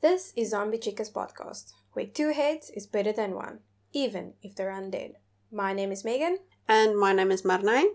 [0.00, 3.60] This is Zombie Chicas podcast, where two heads is better than one,
[3.92, 5.14] even if they're undead.
[5.50, 6.38] My name is Megan.
[6.68, 7.86] And my name is Marnijn.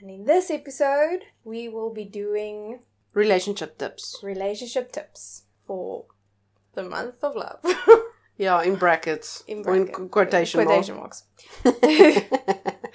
[0.00, 2.80] And in this episode, we will be doing
[3.14, 4.20] Relationship tips.
[4.22, 6.04] relationship tips for
[6.74, 7.60] the month of love.
[8.38, 9.42] Yeah, in brackets.
[9.46, 11.24] in in quotation, quotation marks.
[11.64, 11.80] marks.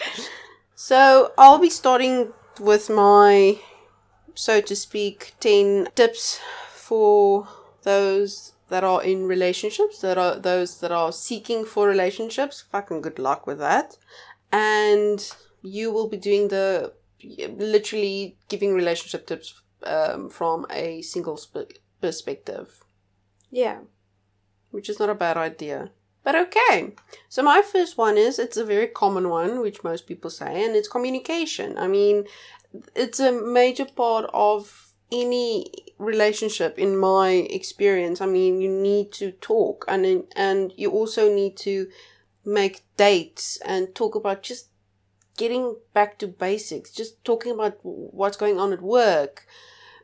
[0.75, 3.59] so I'll be starting with my,
[4.35, 6.39] so to speak, 10 tips
[6.73, 7.47] for
[7.83, 12.63] those that are in relationships, that are those that are seeking for relationships.
[12.71, 13.97] Fucking good luck with that.
[14.51, 15.27] And
[15.63, 22.83] you will be doing the, literally giving relationship tips um, from a single sp- perspective.
[23.49, 23.79] Yeah.
[24.71, 25.92] Which is not a bad idea.
[26.24, 26.93] But okay.
[27.30, 30.75] So my first one is it's a very common one, which most people say, and
[30.75, 31.78] it's communication.
[31.78, 32.25] I mean,
[32.95, 38.22] it's a major part of any relationship in my experience.
[38.22, 41.88] I mean, you need to talk and and you also need to
[42.45, 44.67] make dates and talk about just
[45.38, 49.45] getting back to basics, just talking about what's going on at work.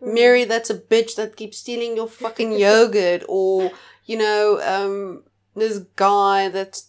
[0.02, 0.14] Mm.
[0.14, 3.72] Mary, that's a bitch that keeps stealing your fucking yogurt, or
[4.08, 5.24] you know, um,
[5.56, 6.82] this guy that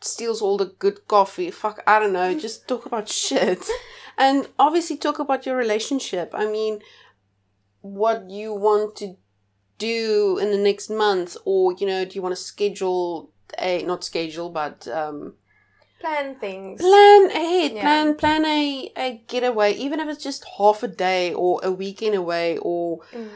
[0.00, 1.50] steals all the good coffee.
[1.50, 2.34] Fuck, I don't know.
[2.34, 3.64] Just talk about shit,
[4.18, 6.30] and obviously talk about your relationship.
[6.34, 6.80] I mean,
[7.80, 9.16] what you want to
[9.78, 14.02] do in the next month, or you know, do you want to schedule a not
[14.04, 15.34] schedule, but um,
[16.00, 16.80] Plan things.
[16.80, 17.80] plan ahead Yeah.
[17.80, 22.14] plan plan a, a getaway even if it's just half a day or a weekend
[22.14, 23.30] away or Mm.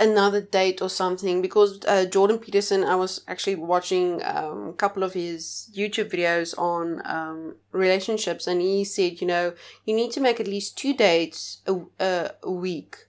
[0.00, 5.02] Another date or something because uh, jordan peterson i was actually watching um, a couple
[5.04, 10.20] of his youtube videos on um, relationships and he said you know you need to
[10.20, 13.06] make at least two dates a, a, a week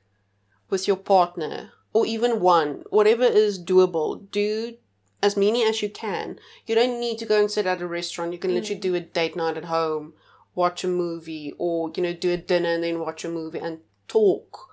[0.69, 4.30] with your partner or even one whatever is doable.
[4.30, 4.76] Do
[5.23, 6.37] as many as you can.
[6.67, 8.33] You don't need to go and sit at a restaurant.
[8.33, 10.14] You can literally do a date night at home
[10.54, 13.80] watch a movie or you know do a dinner and then watch a movie and
[14.08, 14.70] talk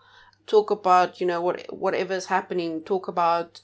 [0.46, 3.60] talk about you know what whatever's happening talk about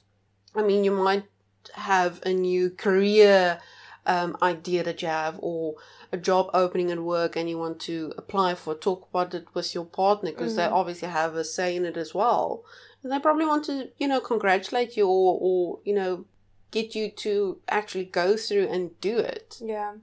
[0.55, 1.25] i mean you might
[1.73, 3.59] have a new career
[4.05, 5.75] um, idea that you have or
[6.11, 9.75] a job opening at work and you want to apply for talk about it with
[9.75, 12.63] your partner because they obviously have a say in it as well.
[13.03, 16.25] And they probably want to you know congratulate you or, or you know
[16.71, 19.59] get you to actually go through and do it.
[19.63, 19.95] Yeah.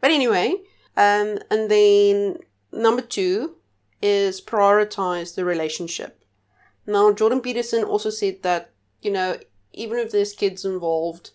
[0.00, 0.54] but anyway,
[0.96, 2.38] um, and then
[2.72, 3.56] number two
[4.02, 6.24] is prioritize the relationship.
[6.86, 8.70] Now, Jordan Peterson also said that,
[9.02, 9.36] you know,
[9.72, 11.30] even if there's kids involved,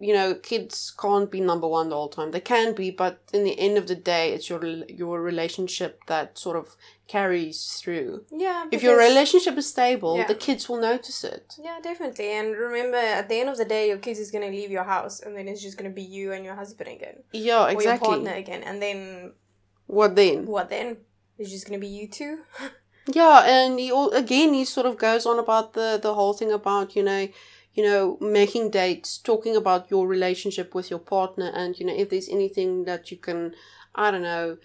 [0.00, 2.30] you know, kids can't be number one the whole time.
[2.30, 6.38] They can be, but in the end of the day, it's your your relationship that
[6.38, 6.76] sort of
[7.08, 8.24] carries through.
[8.30, 8.66] Yeah.
[8.70, 10.28] If your relationship is stable, Yeah.
[10.28, 11.54] the kids will notice it.
[11.60, 12.28] Yeah, definitely.
[12.30, 15.18] And remember, at the end of the day, your kids is gonna leave your house,
[15.20, 17.86] and then it's just gonna be you and your husband again, Yeah, exactly.
[17.86, 19.32] or your partner again, and then
[19.86, 20.46] What then?
[20.46, 20.98] what then?
[21.38, 22.40] It's just gonna be you two.
[23.10, 26.52] Yeah, and he al- again he sort of goes on about the the whole thing
[26.52, 27.28] about you know,
[27.72, 32.10] you know, making dates, talking about your relationship with your partner, and you know if
[32.10, 33.54] there's anything that you can,
[33.94, 34.58] I don't know,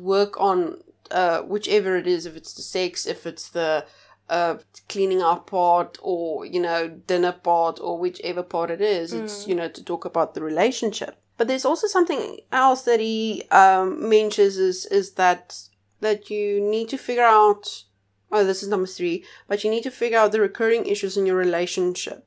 [0.00, 3.86] work on, uh, whichever it is, if it's the sex, if it's the
[4.28, 4.56] uh
[4.88, 9.54] cleaning up part, or you know dinner part, or whichever part it is, it's you
[9.54, 11.16] know to talk about the relationship.
[11.36, 15.58] But there's also something else that he um, mentions is is that
[16.00, 17.84] that you need to figure out
[18.32, 21.26] oh this is number three but you need to figure out the recurring issues in
[21.26, 22.26] your relationship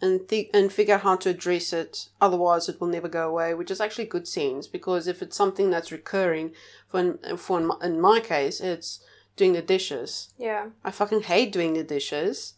[0.00, 3.54] and think and figure out how to address it otherwise it will never go away
[3.54, 6.52] which is actually good sense because if it's something that's recurring
[6.88, 9.00] for in, for in my, in my case it's
[9.36, 10.66] doing the dishes Yeah.
[10.84, 12.54] i fucking hate doing the dishes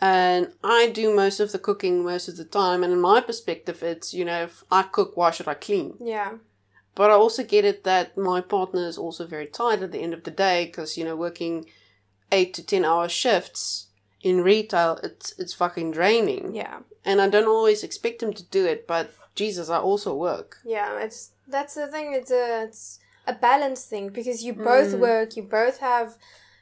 [0.00, 3.82] and i do most of the cooking most of the time and in my perspective
[3.82, 6.32] it's you know if i cook why should i clean Yeah.
[6.94, 10.14] But I also get it that my partner is also very tired at the end
[10.14, 11.66] of the day because you know working
[12.32, 13.88] eight to ten hour shifts
[14.24, 16.54] in retail it's it's fucking draining.
[16.54, 16.80] Yeah.
[17.04, 20.56] And I don't always expect him to do it, but Jesus, I also work.
[20.64, 20.98] Yeah.
[20.98, 22.14] It's that's the thing.
[22.14, 24.98] It's a it's a balance thing because you both mm.
[24.98, 25.36] work.
[25.36, 26.16] You both have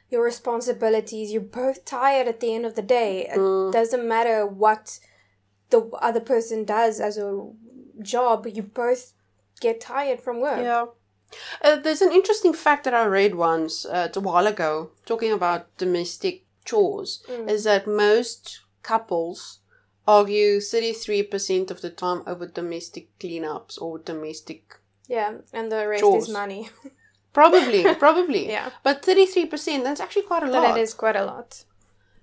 [0.09, 1.31] your responsibilities.
[1.31, 3.27] You're both tired at the end of the day.
[3.27, 3.71] It mm.
[3.71, 4.99] doesn't matter what
[5.69, 7.49] the other person does as a
[8.01, 8.45] job.
[8.45, 9.13] You both
[9.63, 10.59] get tired from work.
[10.61, 10.85] Yeah.
[11.63, 15.75] Uh, there's an interesting fact that I read once uh, a while ago, talking about
[15.77, 19.59] domestic chores, is that most couples
[20.07, 24.75] argue 33% of the time over domestic cleanups or domestic.
[25.07, 26.23] Yeah, and the rest Chores.
[26.23, 26.69] is money.
[27.33, 28.47] Probably, probably.
[28.57, 30.77] yeah, But 33%, that's actually quite a lot.
[30.77, 31.65] it is quite a lot.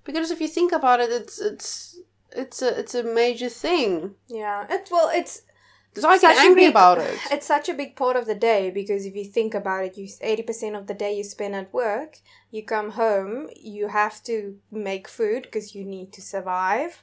[0.05, 1.99] Because if you think about it, it's it's
[2.43, 4.15] it's a it's a major thing.
[4.29, 5.43] Yeah, it well, it's
[5.93, 7.19] Because I get angry big- about it.
[7.33, 10.07] it's such a big part of the day because if you think about it, you
[10.21, 12.19] eighty percent of the day you spend at work.
[12.51, 17.03] You come home, you have to make food because you need to survive,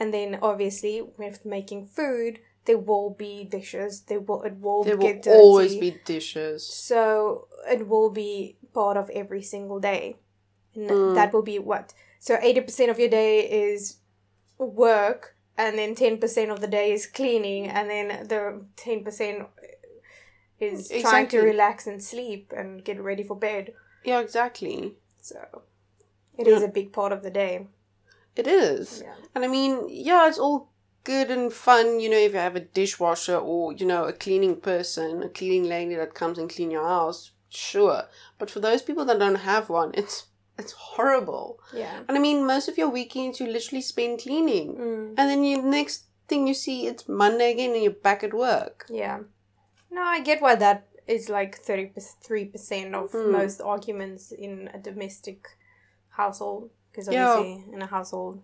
[0.00, 4.00] and then obviously with making food, there will be dishes.
[4.08, 5.30] There will it will There will dirty.
[5.30, 6.66] always be dishes.
[6.66, 10.16] So it will be part of every single day.
[10.74, 11.14] And Mm.
[11.14, 11.94] that will be what?
[12.18, 13.98] So 80% of your day is
[14.58, 19.46] work, and then 10% of the day is cleaning, and then the 10%
[20.60, 23.72] is trying to relax and sleep and get ready for bed.
[24.04, 24.94] Yeah, exactly.
[25.20, 25.62] So
[26.38, 26.68] it is Yeah.
[26.68, 27.66] a big part of the day.
[28.36, 29.02] It is.
[29.04, 29.14] Yeah.
[29.34, 30.70] And I mean, yeah, it's all
[31.04, 34.60] good and fun, you know, if you have a dishwasher or, you know, a cleaning
[34.60, 38.04] person, a cleaning lady that comes and clean your house, sure.
[38.38, 40.26] But for those people that don't have one, it's
[40.58, 41.58] it's horrible.
[41.72, 42.02] Yeah.
[42.08, 44.76] And I mean, most of your weekends you literally spend cleaning.
[44.76, 45.08] Mm.
[45.18, 48.86] And then you next thing you see it's Monday again and you're back at work.
[48.88, 49.20] Yeah.
[49.90, 53.30] No, I get why that is like 33% of Hmm.
[53.32, 55.46] most arguments in a domestic
[56.10, 56.70] household.
[56.90, 57.28] Because Yeah.
[57.32, 58.42] obviously, in a household,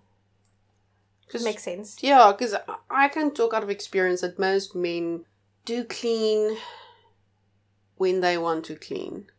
[1.27, 1.97] it 'Cause- makes sense.
[2.03, 2.55] Yeah, because
[2.91, 5.25] I can talk out of experience that most men
[5.65, 6.59] do clean
[7.97, 9.31] when they want to clean.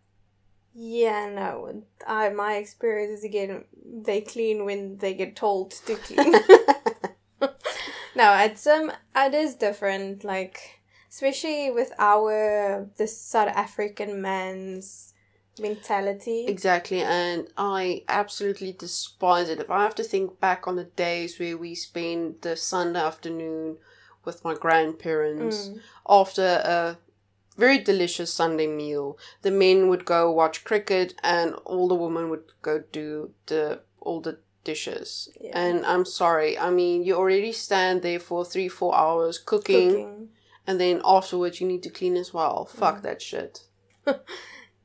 [0.73, 1.83] Yeah, no.
[2.07, 6.33] I my experience is again they clean when they get told to clean.
[8.15, 15.13] no, it's um it is different, like especially with our the South African man's
[15.59, 16.45] mentality.
[16.47, 19.59] Exactly, and I absolutely despise it.
[19.59, 23.77] If I have to think back on the days where we spend the Sunday afternoon
[24.24, 25.79] with my grandparents Mm.
[26.07, 26.97] after a
[27.57, 32.44] very delicious Sunday meal, the men would go watch cricket and all the women would
[32.62, 35.30] go do the all the dishes.
[35.39, 35.51] Yeah.
[35.57, 40.30] And I'm sorry, I mean you already stand there for three, four hours cooking, Cooking.
[40.68, 42.65] and then afterwards you need to clean as well.
[42.65, 43.01] Fuck Mm.
[43.03, 43.63] that shit.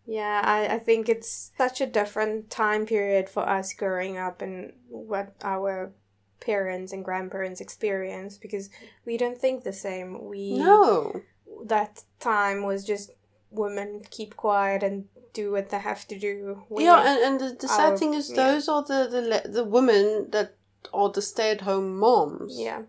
[0.09, 4.73] Yeah, I, I think it's such a different time period for us growing up and
[4.89, 5.93] what our
[6.39, 8.71] parents and grandparents experience because
[9.05, 10.25] we don't think the same.
[10.27, 11.23] We No.
[11.65, 13.11] That time was just
[13.51, 16.63] women keep quiet and do what they have to do.
[16.77, 18.37] Yeah, and, and the, the sad our- thing is, yeah.
[18.37, 19.09] those are the,
[19.45, 20.55] the the women that
[20.93, 22.59] are the stay at home moms.
[22.59, 22.83] yeah,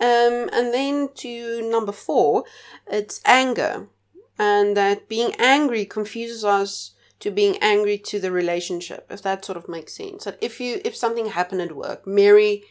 [0.00, 2.44] Um, and then to number four,
[2.86, 3.88] it's anger,
[4.38, 9.06] and that being angry confuses us to being angry to the relationship.
[9.10, 10.24] If that sort of makes sense.
[10.24, 12.62] That if you if something happened at work, Mary,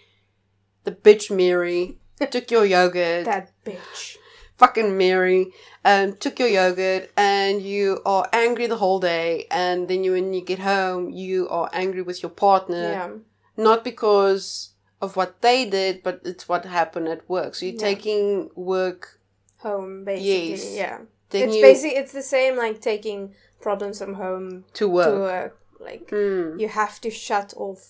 [0.86, 1.98] the bitch Mary,
[2.32, 4.18] took your yogurt that bitch.
[4.58, 5.52] Fucking Mary
[5.86, 10.34] um, took your yogurt and you are angry the whole day and then you when
[10.34, 13.10] you get home you are angry with your partner Yeah,
[13.56, 14.72] not because
[15.02, 17.80] of what they did but it's what happened at work so you're Yeah.
[17.94, 19.20] taking work
[19.58, 20.50] home basically.
[20.52, 20.76] Yes.
[20.76, 20.98] Yeah,
[21.30, 25.20] then it's you basically it's the same like taking problems from home to work to
[25.20, 25.60] work.
[25.80, 26.60] Like Mm.
[26.60, 27.84] you have to shut off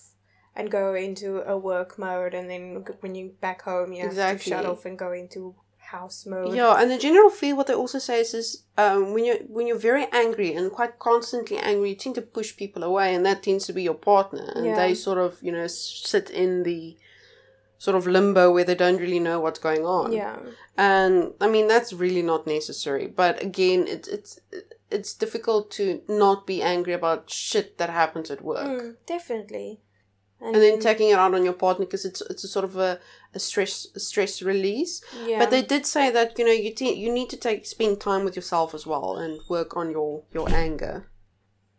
[0.54, 4.38] and go into a work mode, and then when you back home, you have Exactly.
[4.38, 5.54] to shut off and go into
[5.90, 6.54] house mode.
[6.54, 9.66] Yeah, and the general feel what they also say is, is um, when you're when
[9.66, 13.42] you're very angry and quite constantly angry, you tend to push people away, and that
[13.42, 14.76] tends to be your partner, and Yeah.
[14.76, 16.96] they sort of you know sit in the
[17.78, 20.12] sort of limbo where they don't really know what's going on.
[20.12, 20.36] Yeah,
[20.76, 23.06] and I mean that's really not necessary.
[23.06, 24.40] But again, it's it's
[24.90, 28.66] it's difficult to not be angry about shit that happens at work.
[28.82, 29.80] Mm, definitely.
[30.40, 33.00] And then taking it out on your partner because it's it's a sort of a,
[33.34, 35.02] a stress a stress release.
[35.26, 38.00] yeah, But they did say that you know you te- you need to take spend
[38.00, 41.10] time with yourself as well and work on your your anger.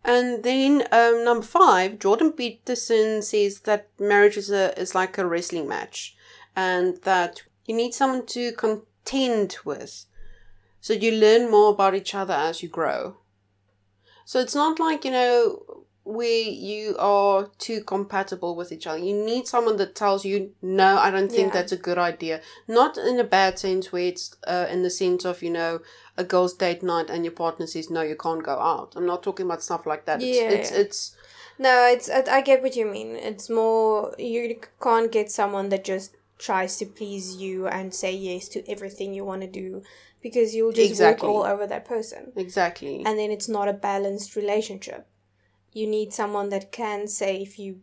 [0.03, 5.25] And then um, number five, Jordan Peterson says that marriage is a is like a
[5.25, 6.17] wrestling match,
[6.55, 10.05] and that you need someone to contend with,
[10.81, 13.17] so you learn more about each other as you grow.
[14.25, 15.63] So it's not like you know
[16.09, 18.97] where you are too compatible with each other.
[18.97, 21.59] You need someone that tells you, no, I don't think Yeah.
[21.61, 22.41] that's a good idea.
[22.67, 25.79] Not in a bad sense where it's uh, in the sense of, you know,
[26.17, 28.93] a girl's date night and your partner says, no, you can't go out.
[28.95, 30.21] I'm not talking about stuff like that.
[30.21, 31.15] It's, Yeah, it's, it's,
[31.59, 33.15] No, it's I I get what you mean.
[33.15, 38.47] It's more you can't get someone that just tries to please you and say yes
[38.53, 39.83] to everything you want to do
[40.21, 41.27] because you'll just Exactly.
[41.27, 42.31] walk all over that person.
[42.35, 43.03] exactly.
[43.05, 45.05] And then it's not a balanced relationship.
[45.73, 47.81] You need someone that can say if you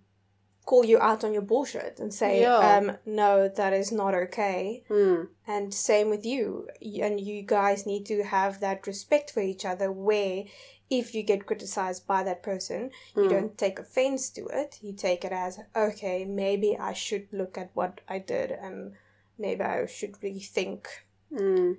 [0.64, 2.58] call you out on your bullshit and say, Yeah.
[2.58, 4.82] um, no, that is not okay.
[4.90, 5.28] Mm.
[5.46, 6.68] And same with you.
[7.00, 10.44] And you guys need to have that respect for each other where
[10.90, 13.30] if you get criticized by that person, you Mm.
[13.30, 14.78] don't take offense to it.
[14.82, 18.94] You take it as, okay, maybe I should look at what I did and
[19.38, 20.86] maybe I should rethink
[21.32, 21.78] Mm.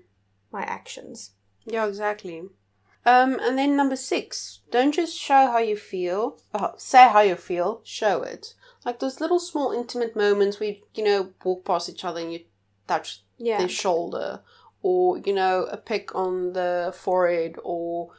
[0.52, 1.32] my actions.
[1.66, 2.44] Yeah, exactly.
[3.08, 6.40] Um, and then number six, don't just show how you feel.
[6.54, 7.80] Uh, say how you feel.
[7.86, 8.54] Show it.
[8.86, 12.42] Like those little small intimate moments where you, know walk past each other and you
[12.86, 13.60] touch Yeah.
[13.60, 14.42] their shoulder,
[14.82, 18.10] or you know a pick on the forehead, or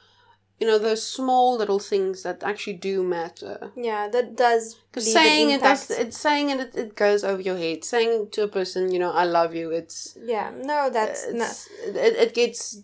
[0.58, 3.72] you know those small little things that actually do matter.
[3.76, 4.76] Yeah, that does.
[4.90, 7.84] Because saying it does, it's saying it, it goes over your head.
[7.84, 9.70] Saying to a person, you know, I love you.
[9.70, 12.82] It's Yeah, no, that's it's, it, it gets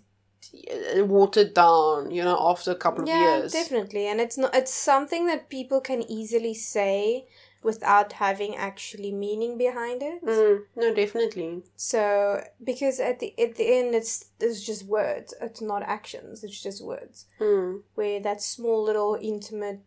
[0.98, 3.52] watered down, you know, after a couple of Yeah, years.
[3.52, 4.54] definitely, and it's not.
[4.54, 7.26] It's something that people can easily say
[7.62, 10.24] without having actually meaning behind it.
[10.24, 11.62] Mm, no, definitely.
[11.76, 15.34] So because at the at the end, it's it's just words.
[15.40, 16.44] It's not actions.
[16.44, 17.26] It's just words.
[17.40, 19.80] Mm, Where that small little intimate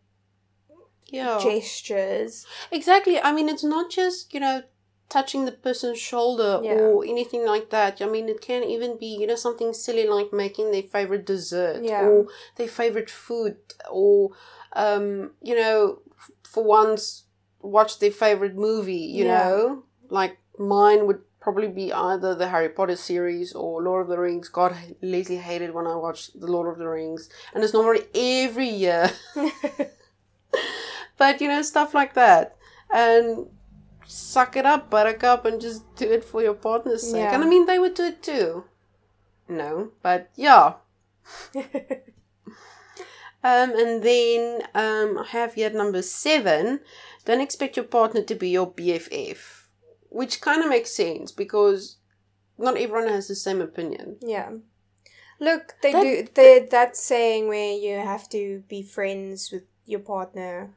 [1.07, 2.45] yeah, gestures.
[2.71, 3.19] exactly.
[3.19, 4.63] I mean, it's not just you know
[5.09, 6.73] touching the person's shoulder Yeah.
[6.73, 8.01] or anything like that.
[8.01, 11.83] I mean, it can even be you know something silly like making their favorite dessert
[11.83, 12.05] Yeah.
[12.05, 13.57] or their favorite food
[13.89, 14.31] or
[14.73, 17.23] um, you know f- for once
[17.61, 19.05] watch their favorite movie.
[19.17, 19.43] You Yeah.
[19.49, 24.19] know, like mine would probably be either the Harry Potter series or Lord of the
[24.19, 24.49] Rings.
[24.49, 28.67] God, Leslie hated when I watched the Lord of the Rings, and it's normally every
[28.67, 29.09] year.
[31.17, 32.55] but you know, stuff like that,
[32.91, 33.47] and
[34.07, 37.15] suck it up, buttercup, and just do it for your partner's sake.
[37.21, 37.33] Yeah.
[37.35, 38.65] And I mean, they would do it too.
[39.49, 40.73] No, but yeah.
[43.43, 46.79] Um, and then um, I have yet number seven.
[47.23, 49.37] Don't expect your partner to be your BFF,
[50.09, 51.97] which kind of makes sense because
[52.57, 54.17] not everyone has the same opinion.
[54.21, 54.51] yeah.
[55.39, 56.27] Look, they That- do.
[56.33, 60.73] They that saying where you have to be friends with your partner.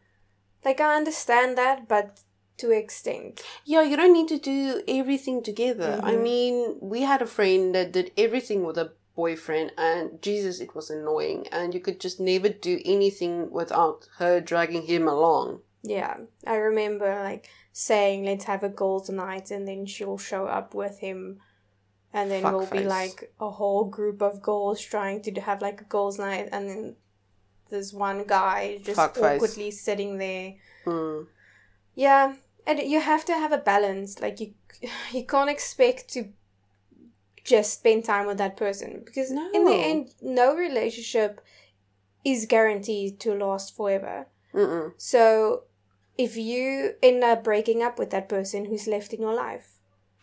[0.63, 2.21] Like I understand that, but
[2.61, 3.43] to extent.
[3.65, 6.01] Yeah, you don't need to do everything together.
[6.03, 6.23] I Mhm.
[6.23, 10.89] mean, we had a friend that did everything with a boyfriend, and Jesus, it was
[10.91, 15.61] annoying, and you could just never do anything without her dragging him along.
[15.83, 16.15] Yeah,
[16.47, 20.99] I remember like saying, "Let's have a girls' night," and then she'll show up with
[21.01, 21.41] him,
[22.13, 25.85] and then we'll be like a whole group of girls trying to have like a
[25.85, 26.97] girls' night, and then
[27.71, 29.37] there's one guy just Fuckface.
[29.37, 30.55] awkwardly sitting there.
[30.85, 31.23] Hmm.
[31.95, 32.37] Yeah,
[32.67, 34.21] and you have to have a balance.
[34.21, 34.55] Like you,
[35.13, 36.29] you can't expect to
[37.45, 41.41] just spend time with that person because in the end, no relationship
[42.25, 44.27] is guaranteed to last forever.
[44.55, 44.93] Mm-mm.
[44.99, 45.65] So
[46.19, 49.77] if you end up breaking up with that person who's left in your life,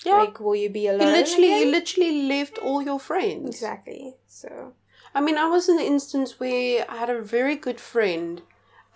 [0.05, 0.17] Yeah.
[0.17, 1.11] like will you be you alone?
[1.11, 3.49] literally, you literally left all your friends.
[3.49, 4.15] exactly.
[4.27, 4.73] So
[5.15, 8.43] I mean, I was in an instance where I had a very good friend,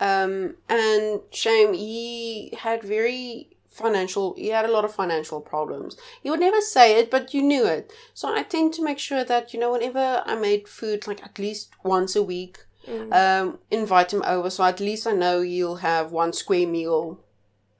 [0.10, 4.34] um, and shame he had very financial.
[4.36, 5.96] He had a lot of financial problems.
[6.24, 7.94] He would never say it, but you knew it.
[8.14, 11.40] So I tend to make sure that you know whenever I made food, like at
[11.40, 14.50] least once a week, mm, um, invite him over.
[14.50, 17.20] So at least I know he'll have one square meal.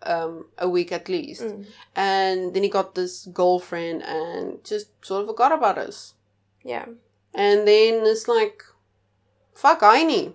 [0.04, 1.64] Um, a week at least, mm,
[1.96, 6.16] and then he got this girlfriend and just sort of forgot about us.
[6.64, 6.86] yeah,
[7.36, 8.64] And then it's like,
[9.54, 10.34] fuck, I need.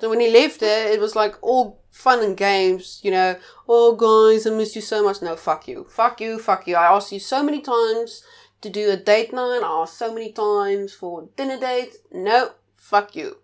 [0.00, 3.36] So when he left there, it was like all fun and games, you know.
[3.68, 5.22] Oh, guys, I miss you so much.
[5.22, 5.84] No, fuck you.
[5.88, 6.76] Fuck you, fuck you.
[6.76, 8.22] I asked you so many times
[8.60, 9.62] to do a date night.
[9.62, 11.94] I asked so many times for dinner date.
[12.12, 13.38] No, fuck you.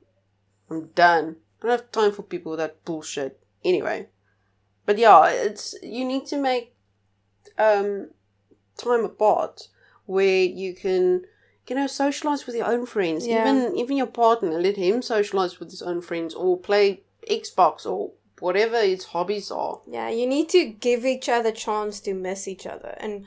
[0.71, 1.37] I'm done.
[1.63, 3.39] I don't have time for people that bullshit.
[3.65, 4.09] Anyway.
[4.87, 6.75] But yeah, it's you need to make
[7.59, 8.11] um
[8.77, 9.69] time apart
[10.07, 11.23] where you can
[11.71, 13.41] you know socialize with your own friends Yeah.
[13.41, 18.11] even even your partner let him socialize with his own friends or play xbox or
[18.41, 20.09] whatever his hobbies are yeah.
[20.09, 23.27] You need to give each other chance to miss each other, and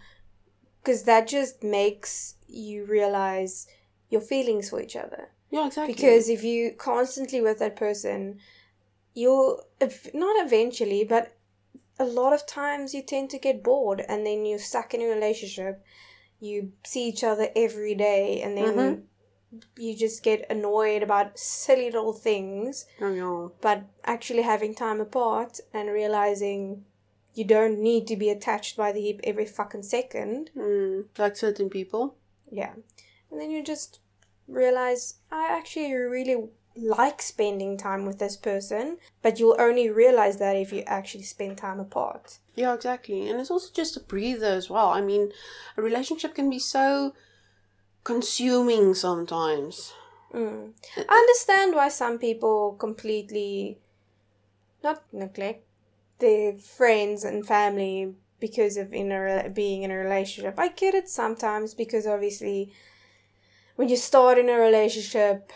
[0.80, 3.68] because that just makes you realize
[4.10, 5.30] your feelings for each other.
[5.52, 8.40] yeah exactly Because if you constantly with that person,
[9.14, 9.62] you'll
[10.26, 11.26] not eventually, but
[12.00, 15.06] a lot of times you tend to get bored, and then you're stuck in a
[15.18, 15.76] relationship.
[16.44, 19.04] You see each other every day, and then Mhm.
[19.78, 22.86] you just get annoyed about silly little things.
[23.00, 23.48] oh, yeah.
[23.62, 26.84] But actually having time apart and realizing
[27.34, 30.52] you don't need to be attached by the hip every fucking second.
[30.56, 32.16] mm, like certain people
[32.52, 32.74] Yeah.
[33.32, 34.00] And then you just
[34.48, 40.56] realize I actually really like spending time with this person, but you'll only realize that
[40.56, 42.40] if you actually spend time apart.
[42.56, 43.30] Yeah, exactly.
[43.30, 44.90] And it's also just a breather as well.
[44.90, 45.32] I mean,
[45.78, 47.14] a relationship can be so
[48.04, 49.94] consuming sometimes.
[50.34, 50.72] Mm.
[50.98, 53.78] I understand why some people completely
[54.84, 55.66] not neglect
[56.20, 60.56] their friends and family because of in a being in a relationship.
[60.58, 62.74] I get it sometimes because obviously
[63.76, 65.52] when you start in a relationship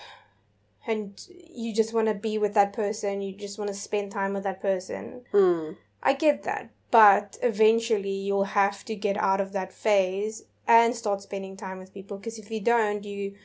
[0.87, 1.19] and
[1.53, 4.43] you just want to be with that person, you just want to spend time with
[4.43, 5.21] that person.
[5.33, 5.75] Mm.
[6.01, 11.21] I get that, but eventually you'll have to get out of that phase and start
[11.21, 13.35] spending time with people because if you don't, you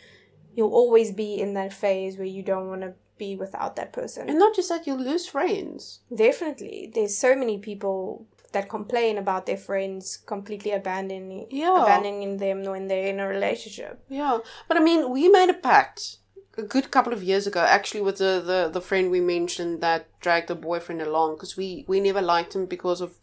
[0.55, 4.29] you'll always be in that phase where you don't want to be without that person.
[4.29, 6.01] And not just that, you'll lose friends.
[6.15, 6.91] Definitely.
[6.95, 11.83] There's so many people that complain about their friends completely abandoning Yeah.
[11.83, 14.05] abandoning them when they're in a relationship.
[14.09, 14.39] Yeah.
[14.69, 16.19] But I mean, we made a pact
[16.57, 20.07] a good couple of years ago, actually, with the, the, the friend we mentioned that
[20.21, 23.17] dragged the boyfriend along because we, we never liked him because of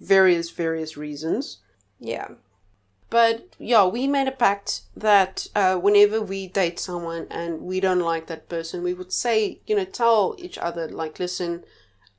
[0.00, 1.58] various, various reasons.
[1.98, 2.28] Yeah.
[3.08, 8.00] But yeah, we made a pact that uh, whenever we date someone and we don't
[8.00, 11.64] like that person, we would say, you know, tell each other, like, listen,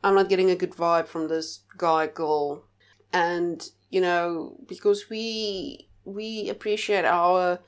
[0.04, 2.64] I'm not getting a good vibe from this guy, girl.
[3.12, 7.60] And, you know, because we we appreciate our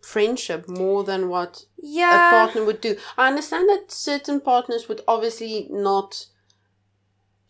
[0.00, 2.28] friendship more than what yeah.
[2.28, 2.96] a partner would do.
[3.18, 6.26] I understand that certain partners would obviously not,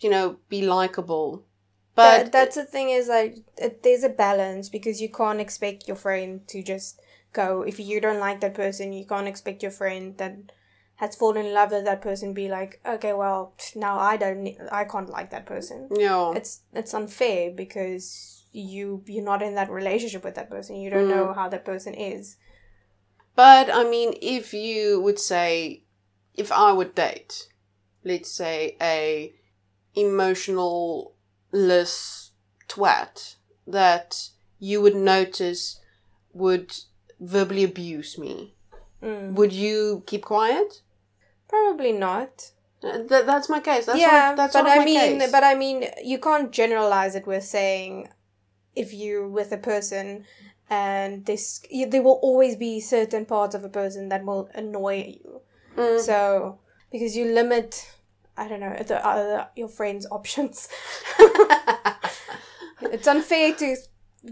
[0.00, 1.44] you know, be likable.
[1.94, 5.86] But But that's the thing is like it, there's a balance because you can't expect
[5.86, 7.00] your friend to just
[7.32, 10.36] go if you don't like that person you can't expect your friend that
[10.96, 14.84] has fallen in love with that person be like okay well now I don't I
[14.84, 16.32] can't like that person yeah.
[16.32, 21.08] it's it's unfair because you you're not in that relationship with that person you don't
[21.08, 22.36] know how that person is
[23.36, 25.84] But I mean, if you would say,
[26.34, 27.48] if I would date,
[28.04, 29.32] let's say a
[29.96, 32.30] emotionalless
[32.68, 34.28] twat that
[34.58, 35.80] you would notice
[36.32, 36.72] would
[37.20, 38.54] verbally abuse me,
[39.02, 39.34] Mm.
[39.34, 40.82] would you keep quiet?
[41.48, 43.84] probably not Uh, That, that's my case.
[43.86, 45.30] That's yeah, that's but I my mean, case.
[45.32, 48.08] but I mean, you can't generalize it with saying
[48.74, 50.24] if you're with a person
[50.68, 55.40] and this, there will always be certain parts of a person that will annoy you.
[55.76, 56.00] Mm.
[56.00, 56.60] So
[56.92, 57.90] because you limit,
[58.36, 60.68] I don't know, the other your friends' options.
[62.82, 63.76] it's unfair to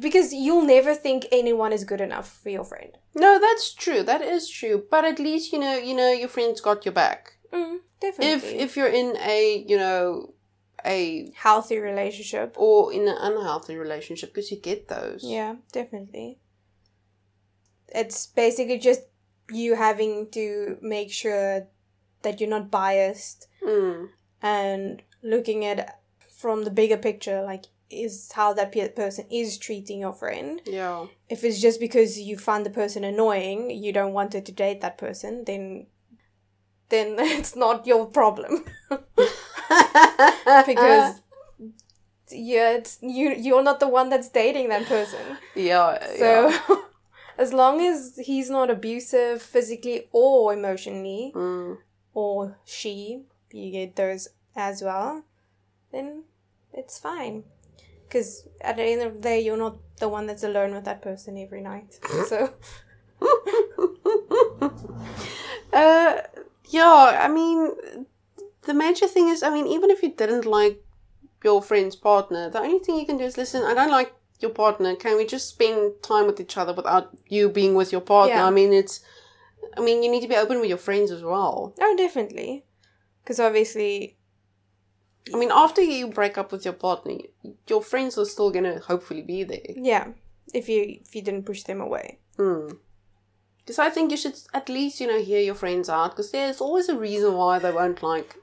[0.00, 2.98] because you'll never think anyone is good enough for your friend.
[3.14, 4.02] no, that's true.
[4.02, 4.84] That is true.
[4.90, 7.32] But at least you know, you know, your friend's got your back.
[7.52, 8.32] Mm, definitely.
[8.32, 10.34] If if you're in a you know
[10.84, 12.54] a healthy relationship.
[12.56, 15.22] or in an unhealthy relationship, because you get those.
[15.24, 16.38] Yeah, definitely.
[17.88, 19.02] It's basically just
[19.50, 21.66] you having to make sure
[22.22, 24.08] that you're not biased Mm.
[24.42, 26.00] and looking at
[26.36, 30.60] from the bigger picture, like is how that pe- person is treating your friend.
[30.66, 31.06] Yeah.
[31.30, 34.80] If it's just because you find the person annoying, you don't want her to date
[34.82, 35.86] that person, then
[36.90, 38.64] then it's not your problem
[40.66, 41.20] because
[42.30, 43.30] yeah, it's you.
[43.30, 45.20] You're not the one that's dating that person.
[45.54, 45.98] yeah.
[46.16, 46.76] So, yeah.
[47.38, 51.78] as long as he's not abusive physically or emotionally, Mm.
[52.14, 55.22] or she, you get those as well,
[55.92, 56.24] then
[56.72, 57.44] it's fine.
[58.08, 61.02] Because at the end of the day, you're not the one that's alone with that
[61.02, 61.98] person every night.
[62.26, 62.54] So,
[65.72, 66.14] uh,
[66.70, 67.18] yeah.
[67.20, 67.72] I mean,
[68.68, 70.84] the major thing is, I mean, even if you didn't like
[71.42, 73.62] your friend's partner, the only thing you can do is listen.
[73.64, 74.94] I don't like your partner.
[74.94, 78.36] Can we just spend time with each other without you being with your partner?
[78.36, 78.46] Yeah.
[78.46, 79.00] I mean, it's.
[79.76, 81.74] I mean, you need to be open with your friends as well.
[81.80, 82.66] oh, definitely.
[83.22, 84.18] Because obviously,
[85.32, 87.14] I mean, after you break up with your partner,
[87.68, 89.72] your friends are still gonna hopefully be there.
[89.76, 90.08] yeah,
[90.52, 92.18] if you if you didn't push them away.
[92.36, 92.68] Hmm.
[93.60, 96.10] Because I think you should at least, you know, hear your friends out.
[96.10, 98.36] Because there's always a reason why they won't like.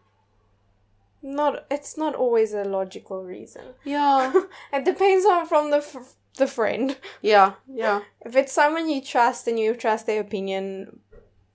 [1.28, 3.64] Not it's not always a logical reason.
[3.84, 4.32] Yeah,
[4.74, 6.96] It depends on from the f- the friend.
[7.22, 8.02] yeah, yeah.
[8.24, 11.00] If it's someone you trust and you trust their opinion,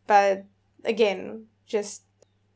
[0.08, 0.44] but
[0.84, 2.02] again, just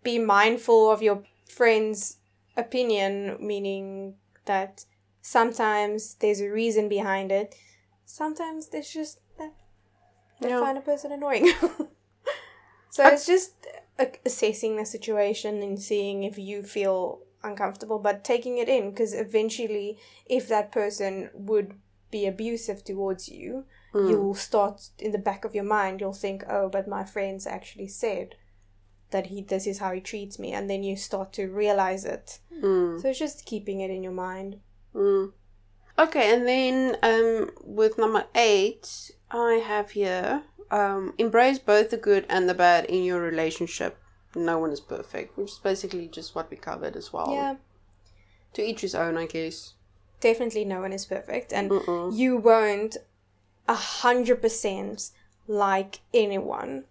[0.03, 2.17] be mindful of your friend's
[2.57, 4.85] opinion, meaning that
[5.23, 7.55] sometimes there's a reason behind it.
[8.07, 9.53] Sometimes there's just that
[10.41, 10.59] they Yeah.
[10.61, 11.53] find a person annoying.
[12.91, 13.55] so it's just
[13.99, 19.99] assessing the situation and seeing if you feel uncomfortable, but taking it in because eventually,
[20.27, 21.75] if that person would
[22.11, 24.09] be abusive towards you, Hmm.
[24.09, 27.87] you'll start in the back of your mind, you'll think, oh, but my friends actually
[27.89, 28.35] said
[29.11, 32.41] that he this is how he treats me and then you start to realize it
[32.53, 33.01] Mm.
[33.01, 34.59] so it's just keeping it in your mind
[34.93, 35.33] Mm.
[35.97, 42.27] Okay, and then um, with number eight, I have here um, embrace both the good
[42.29, 43.99] and the bad in your relationship.
[44.35, 47.33] No one is perfect, which is basically just what we covered as well.
[47.33, 47.55] yeah
[48.55, 49.75] To each his own, I guess.
[50.21, 52.17] definitely no one is perfect and Mm-mm.
[52.17, 52.97] you won't
[53.69, 55.11] a hundred percent
[55.47, 56.85] like anyone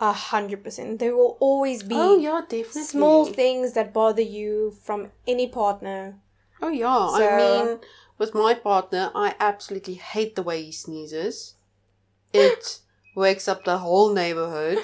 [0.00, 2.82] a hundred percent there will always be Oh yeah, definitely.
[2.82, 6.16] small things that bother you from any partner
[6.62, 7.80] Oh yeah, I mean,
[8.18, 11.54] with my partner, I absolutely hate the way he sneezes.
[12.32, 12.80] It
[13.16, 14.78] wakes up the whole neighborhood.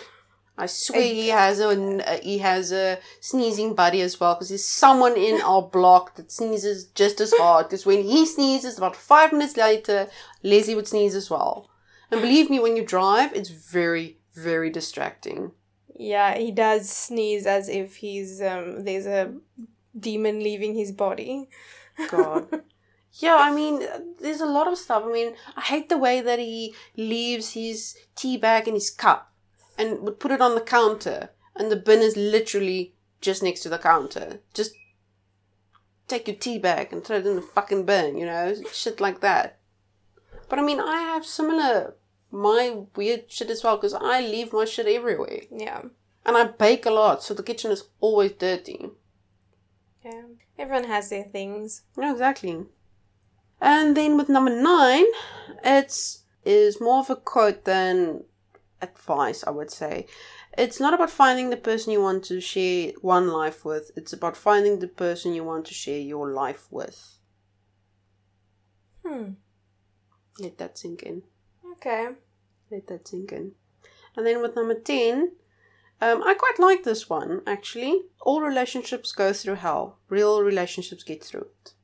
[0.59, 4.65] I swear he has a uh, he has a sneezing buddy as well because there's
[4.67, 7.67] someone in our block that sneezes just as hard.
[7.69, 10.09] Because when he sneezes, about five minutes later,
[10.43, 11.71] Leslie would sneeze as well.
[12.11, 15.53] And believe me, when you drive, it's very very distracting.
[15.95, 19.33] yeah he does sneeze as if he's um there's a
[20.07, 21.49] demon leaving his body
[22.11, 22.49] God.
[23.15, 25.03] Yeah, I mean, uh, there's a lot of stuff.
[25.07, 29.33] I mean, I hate the way that he leaves his tea bag in his cup
[29.79, 33.69] and would put it on the counter, and the bin is literally just next to
[33.69, 34.41] the counter.
[34.55, 34.73] Just
[36.09, 38.55] take your tea bag and throw it in the fucking bin, you know?
[38.73, 39.59] Shit like that.
[40.49, 41.95] But I mean, I have similar,
[42.31, 45.43] my weird shit as well, because I leave my shit everywhere.
[45.51, 45.83] yeah
[46.27, 48.91] And I bake a lot, so the kitchen is always dirty.
[50.05, 50.23] yeah
[50.59, 52.67] everyone has their things Yeah, exactly.
[53.63, 55.07] And then with number nine,
[55.65, 58.25] it's is more of a quote than
[58.81, 60.07] advice, I would say.
[60.59, 63.93] It's not about finding the person you want to share one life with.
[63.97, 67.19] It's about finding the person you want to share your life with.
[69.07, 69.31] hmm
[70.41, 71.23] Let that sink in.
[71.73, 72.09] okay
[72.71, 73.53] Let that sink in.
[74.17, 75.33] And then with number 10,
[76.01, 78.03] um, I quite like this one, actually.
[78.21, 79.99] All relationships go through hell.
[80.09, 81.75] Real relationships get through it.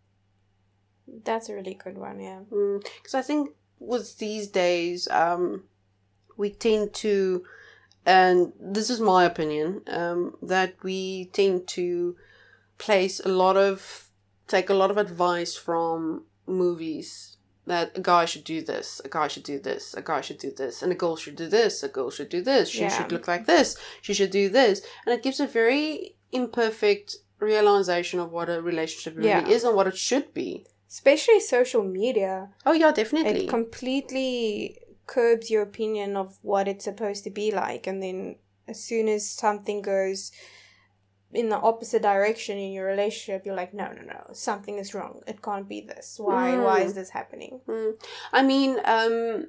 [1.25, 5.65] That's a really good one yeah Because I think with these days, um,
[6.37, 7.45] we tend to,
[8.05, 12.17] and this is my opinion, um, that we tend to
[12.79, 14.11] place a lot of,
[14.47, 17.37] take a lot of advice from movies.
[17.67, 20.51] That a guy should do this, a guy should do this, a guy should do
[20.51, 22.89] this, and a girl should do this, a girl should do this, she Yeah.
[22.89, 24.81] should look like this, she should do this.
[25.05, 29.49] And it gives a very imperfect realization of what a relationship really Yeah.
[29.49, 30.65] is and what it should be.
[30.89, 33.45] Especially social media Oh yeah, definitely.
[33.45, 38.83] it completely curbs your opinion of what it's supposed to be like and then as
[38.83, 40.31] soon as something goes
[41.33, 45.21] in the opposite direction in your relationship you're like no no no something is wrong
[45.27, 47.93] it can't be this why why is this happening Mm.
[48.33, 49.47] I mean, um,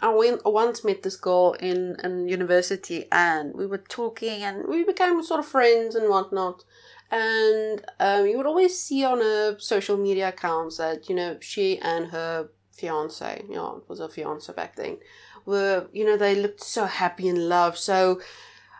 [0.00, 4.66] I went, I once met this girl in, in university and we were talking and
[4.68, 6.64] we became sort of friends and whatnot.
[7.12, 11.78] And um, you would always see on her social media accounts that, you know, she
[11.78, 14.96] and her fiance, you know, it was her fiance back then,
[15.44, 18.18] were, you know, they looked so happy in love, so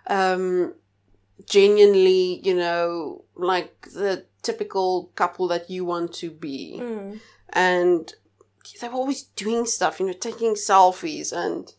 [0.07, 0.73] um,
[1.47, 7.21] genuinely, you know, like the typical couple that you want to be mm.
[7.53, 8.15] and
[8.81, 11.75] they were always doing stuff, you know, taking selfies and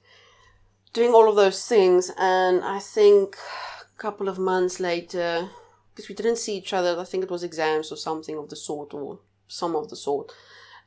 [0.93, 2.11] doing all of those things.
[2.17, 3.37] And I think
[3.81, 5.49] a couple of months later,
[5.93, 8.55] because we didn't see each other, I think it was exams or something of the
[8.55, 10.31] sort, or some of the sort.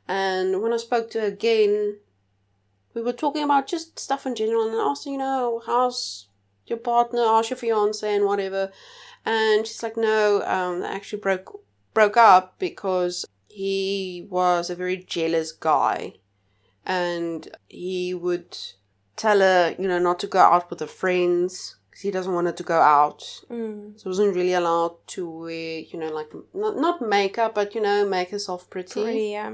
[0.07, 1.97] And when I spoke to her again,
[2.93, 6.27] we were talking about just stuff in general, and I asked her, you know, how's
[6.65, 8.71] your partner, how's your fiance, and whatever.
[9.25, 11.61] And she's like, no, um, they actually broke
[11.93, 16.13] broke up because he was a very jealous guy
[16.85, 18.55] and he would
[19.15, 22.47] tell her you know not to go out with her friends because he doesn't want
[22.47, 23.19] her to go out.
[23.49, 23.99] Mm.
[23.99, 28.07] so wasn't really allowed to wear you know like not, not makeup but you know
[28.07, 29.01] make herself pretty.
[29.01, 29.53] pretty yeah.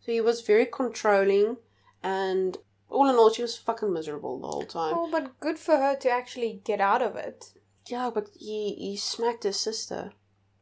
[0.00, 1.56] So he was very controlling
[2.02, 2.56] and
[2.88, 4.94] all in all she was fucking miserable the whole time.
[4.96, 7.52] Oh but good for her to actually get out of it.
[7.86, 10.12] Yeah but he he smacked his sister.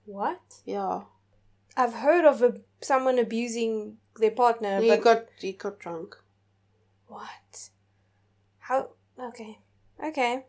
[0.06, 0.40] What?
[0.64, 1.02] Yeah.
[1.76, 6.16] I've heard of a, someone abusing their partner he but got he got drunk.
[7.06, 7.70] What?
[8.58, 9.58] How okay.
[10.02, 10.44] Okay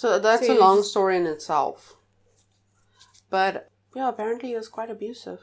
[0.00, 1.96] So that's So a long story in itself.
[3.28, 5.40] But yeah, apparently he was quite abusive.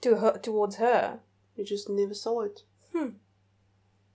[0.00, 1.20] to her towards her
[1.54, 2.64] You just never saw it.
[2.92, 3.10] Hmm.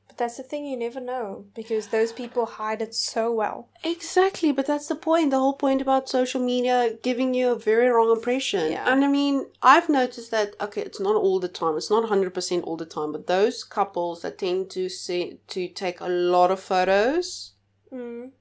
[0.08, 3.70] But that's the thing you never know because those people hide it so well.
[3.86, 5.32] Exactly, but that's the point.
[5.32, 8.74] The whole point about social media giving you a very wrong impression.
[8.74, 8.92] Yeah.
[8.92, 11.78] And I mean, I've noticed that okay, it's not all the time.
[11.78, 15.70] It's not hundred percent all the time, but those couples that tend to see to
[15.70, 17.54] take a lot of photos.
[17.94, 18.32] Mm.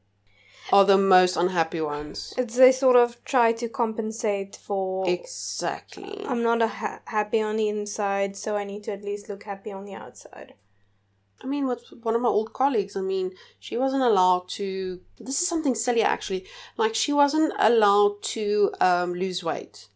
[0.72, 2.34] Are the most unhappy ones.
[2.36, 5.08] It's they sort of try to compensate for.
[5.08, 6.24] Exactly.
[6.26, 9.44] I'm not a ha- happy on the inside, so I need to at least look
[9.44, 10.54] happy on the outside.
[11.42, 15.00] I mean, with one of my old colleagues, I mean, she wasn't allowed to.
[15.18, 16.46] This is something silly, actually.
[16.76, 19.88] Like, she wasn't allowed to um, lose weight.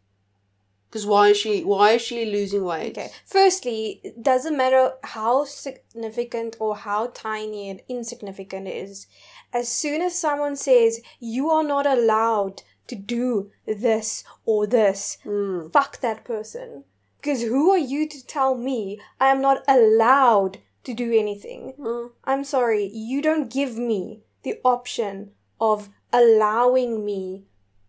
[0.91, 1.63] Because why is she?
[1.65, 2.99] Why is she losing weight?
[2.99, 3.11] Okay.
[3.25, 9.07] Firstly, it doesn't matter how significant or how tiny and insignificant it is.
[9.53, 15.73] As soon as someone says you are not allowed to do this or this, Mm.
[15.73, 16.85] fuck that person.
[17.17, 21.75] Because who are you to tell me I am not allowed to do anything?
[21.79, 22.11] Mm.
[22.25, 27.45] I'm sorry, you don't give me the option of allowing me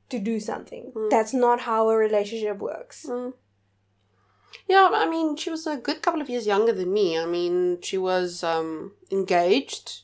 [0.09, 0.91] to do something.
[1.09, 3.05] That's not how a relationship works.
[3.07, 3.33] Mm.
[4.67, 7.17] Yeah, I mean, she was a good couple of years younger than me.
[7.17, 10.01] I mean, she was um, engaged.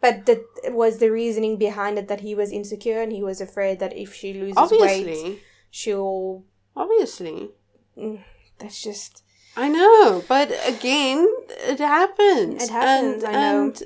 [0.00, 3.78] But that was the reasoning behind it that he was insecure and he was afraid
[3.80, 6.44] that if she loses weight, she'll.
[6.76, 7.50] Obviously.
[7.96, 8.22] Mm,
[8.58, 9.22] that's just.
[9.56, 12.64] I know, but again, it happens.
[12.64, 13.64] It happens, And, I know.
[13.64, 13.82] And,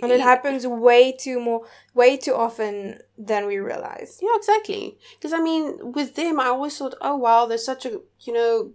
[0.00, 4.20] And it happens way too more, way too often than we realize.
[4.22, 4.96] Yeah, exactly.
[5.18, 8.72] Because I mean, with them, I always thought, oh wow, they're such a you know,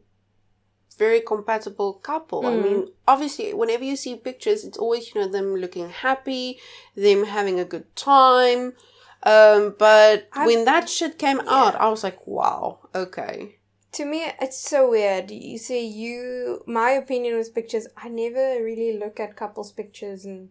[0.97, 2.45] very compatible couple.
[2.47, 2.63] I Mm.
[2.63, 6.59] mean, obviously, whenever you see pictures, it's always you know them looking happy,
[6.95, 8.75] them having a good time.
[9.23, 13.55] Um, but I've- when that shit came out, I was like, wow, okay.
[13.93, 15.31] To me, it's so weird.
[15.31, 16.63] You see, you.
[16.67, 20.49] My opinion with pictures, I never really look at couples' pictures and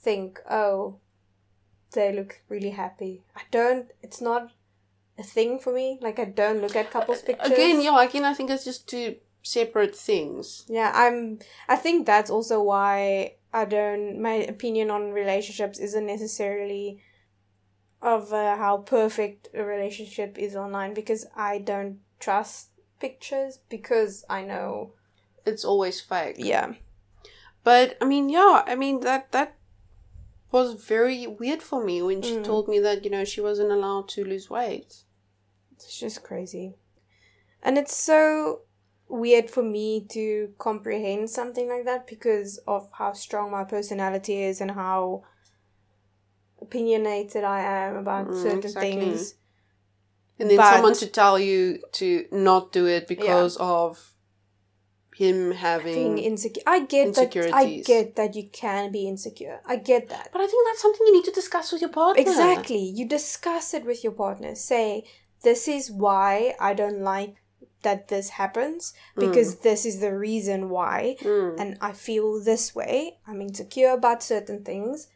[0.00, 0.96] think, oh,
[1.92, 3.22] they look really happy.
[3.36, 3.90] I don't.
[4.02, 4.50] It's not
[5.18, 5.98] a thing for me.
[6.00, 7.52] Like, I don't look at couples' pictures.
[7.52, 10.64] Again, yeah, again, I think it's just two separate things.
[10.68, 11.38] Yeah, I'm.
[11.68, 14.20] I think that's also why I don't.
[14.20, 17.02] My opinion on relationships isn't necessarily
[18.00, 24.42] of uh, how perfect a relationship is online because I don't trust pictures because I
[24.42, 24.94] know.
[25.44, 26.36] It's always fake.
[26.38, 26.74] Yeah,
[27.64, 29.56] But I mean, yeah, I mean that that
[30.50, 32.44] was very weird for me when she Mm.
[32.44, 35.04] told me that you know she wasn't allowed to lose weight.
[35.72, 36.74] it's just crazy,
[37.62, 38.60] and it's so
[39.12, 44.60] weird for me to comprehend something like that because of how strong my personality is
[44.62, 45.22] and how
[46.60, 48.92] opinionated I am about Mm, certain exactly.
[48.92, 49.34] things.
[50.38, 54.14] And then But- someone to tell you to not do it because of
[55.14, 56.16] him having.
[56.18, 56.62] insecure.
[56.66, 57.50] I get that.
[57.52, 59.60] I get that you can be insecure.
[59.66, 60.30] I get that.
[60.32, 62.22] but I think that's something you need to discuss with your partner.
[62.22, 62.78] Exactly.
[62.98, 64.54] You discuss it with your partner.
[64.54, 65.04] Say,
[65.42, 67.34] this is why I don't like
[67.82, 71.60] that this happens because this is the reason why Mm.
[71.60, 73.18] and I feel this way.
[73.26, 75.08] I'm insecure about certain things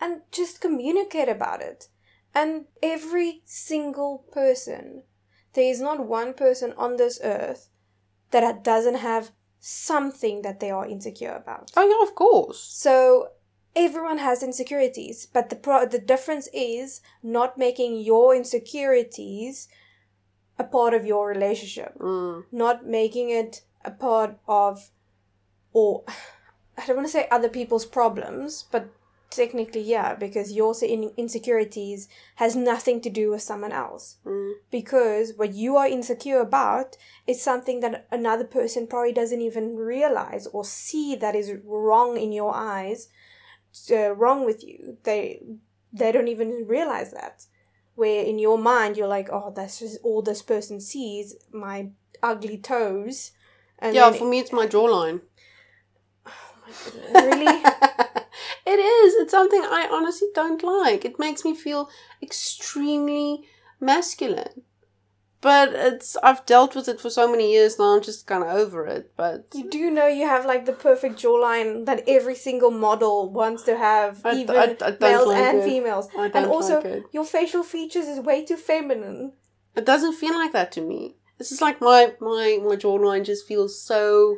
[0.00, 1.88] and just communicate about it.
[2.34, 5.02] And every single person,
[5.54, 7.68] there is not one person on this earth
[8.30, 11.70] that doesn't have something that they are insecure about.
[11.76, 12.60] Oh yeah, of course.
[12.60, 13.28] So
[13.74, 19.68] everyone has insecurities, but the pro- the difference is not making your insecurities
[20.60, 22.44] a part of your relationship, Mm.
[22.52, 24.90] not making it a part of,
[25.72, 26.04] or
[26.78, 28.84] I don't want to say other people's problems, but
[29.30, 30.74] technically yeah, because your
[31.16, 32.08] insecurities
[32.42, 34.16] has nothing to do with someone else.
[34.26, 34.52] Mm.
[34.70, 36.96] Because what you are insecure about
[37.26, 42.32] is something that another person probably doesn't even realize or see that is wrong in
[42.32, 43.08] your eyes,
[43.90, 44.98] uh, wrong with you.
[45.04, 45.42] They
[45.92, 47.46] they don't even realize that.
[47.94, 51.90] Where in your mind you're like, oh, that's just all this person sees, my
[52.22, 53.32] ugly toes.
[53.78, 55.22] And yeah, for me it's my jawline.
[57.14, 57.46] really,
[58.66, 59.14] it is.
[59.14, 61.04] It's something I honestly don't like.
[61.04, 61.88] It makes me feel
[62.22, 63.44] extremely
[63.80, 64.62] masculine.
[65.42, 67.96] But it's I've dealt with it for so many years now.
[67.96, 69.12] I'm just kind of over it.
[69.16, 73.62] But you do know you have like the perfect jawline that every single model wants
[73.62, 75.64] to have, I- even I- I males like and it.
[75.64, 76.08] females.
[76.16, 79.32] And also, like your facial features is way too feminine.
[79.74, 81.16] It doesn't feel like that to me.
[81.38, 84.36] This is like my my my jawline just feels so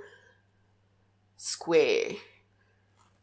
[1.37, 2.13] square.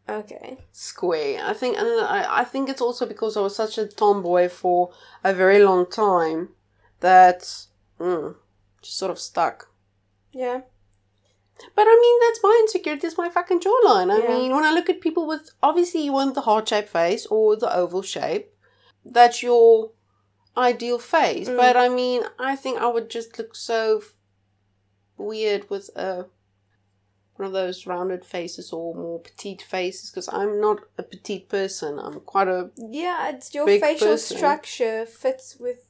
[0.09, 0.57] Okay.
[0.71, 1.45] Square.
[1.45, 4.91] I think and I, I think it's also because I was such a tomboy for
[5.23, 6.49] a very long time
[6.99, 7.67] that
[7.99, 8.35] mm,
[8.81, 9.69] just sort of stuck.
[10.31, 10.61] Yeah.
[11.75, 13.07] But I mean, that's my insecurity.
[13.07, 14.11] It's my fucking jawline.
[14.11, 14.27] I Yeah.
[14.29, 17.55] mean, when I look at people with obviously you want the heart shaped face or
[17.57, 18.53] the oval shape,
[19.03, 19.91] that's your
[20.55, 21.49] ideal face.
[21.49, 21.57] Mm.
[21.57, 24.01] But I mean, I think I would just look so
[25.17, 26.27] weird with a
[27.35, 31.97] one of those rounded faces or more petite faces because I'm not a petite person.
[31.97, 34.37] I'm quite a Yeah, it's your facial person.
[34.37, 35.88] structure fits with,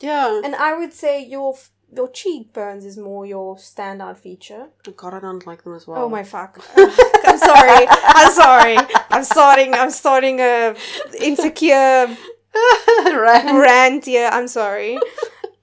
[0.00, 0.40] yeah.
[0.44, 4.68] and I would say your f- your cheekbones is more your standout feature.
[4.86, 6.04] Oh God, I don't like them as oh well.
[6.04, 6.60] Oh my fuck!
[6.76, 7.86] I'm sorry.
[7.88, 8.76] I'm sorry.
[9.10, 9.74] I'm starting.
[9.74, 10.74] I'm starting a
[11.20, 12.16] insecure
[12.54, 13.44] right.
[13.44, 14.28] rant here.
[14.32, 14.98] I'm sorry.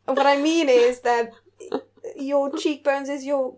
[0.06, 1.32] what I mean is that
[2.16, 3.56] your cheekbones is your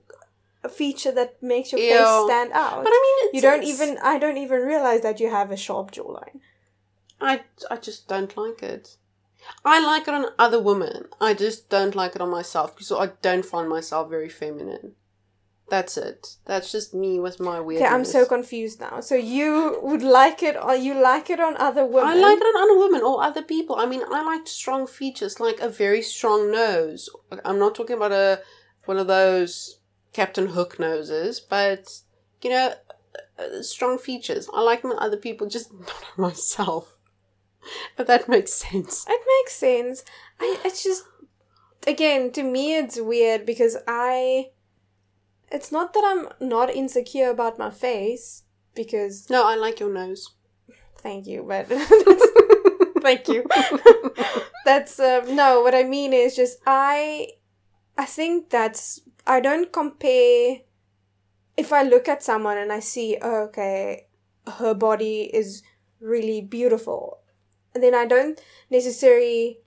[0.69, 2.83] feature that makes your face stand out.
[2.83, 3.97] But I mean, it's, you don't even.
[4.03, 6.41] I don't even realize that you have a sharp jawline.
[7.21, 8.97] I I just don't like it.
[9.65, 11.05] I like it on other women.
[11.19, 14.93] I just don't like it on myself because I don't find myself very feminine.
[15.69, 16.37] That's it.
[16.45, 17.83] That's just me with my Okay.
[17.83, 19.01] I'm so confused now.
[19.01, 22.09] So you would like it, or you like it on other women?
[22.09, 23.75] I like it on other women or other people.
[23.75, 27.09] I mean, I like strong features, like a very strong nose.
[27.43, 28.41] I'm not talking about a
[28.85, 29.79] one of those
[30.13, 32.01] Captain Hook noses, but
[32.41, 32.73] you know,
[33.37, 34.49] uh, strong features.
[34.53, 36.96] I like them on other people, just not on myself.
[37.95, 39.05] But that makes sense.
[39.07, 40.03] It makes sense.
[40.39, 41.03] I it's just
[41.85, 44.51] again to me it's weird because I
[45.51, 48.43] it's not that I'm not insecure about my face
[48.75, 50.31] because No, I like your nose.
[50.97, 51.67] thank you, but
[53.01, 53.45] thank you.
[54.65, 55.61] that's um, no.
[55.61, 57.29] What I mean is just I
[57.97, 60.57] I think that's I don't compare.
[61.55, 64.05] If I look at someone and I see, oh, okay,
[64.59, 65.63] her body is
[65.99, 67.19] really beautiful,
[67.83, 69.59] then I don't necessarily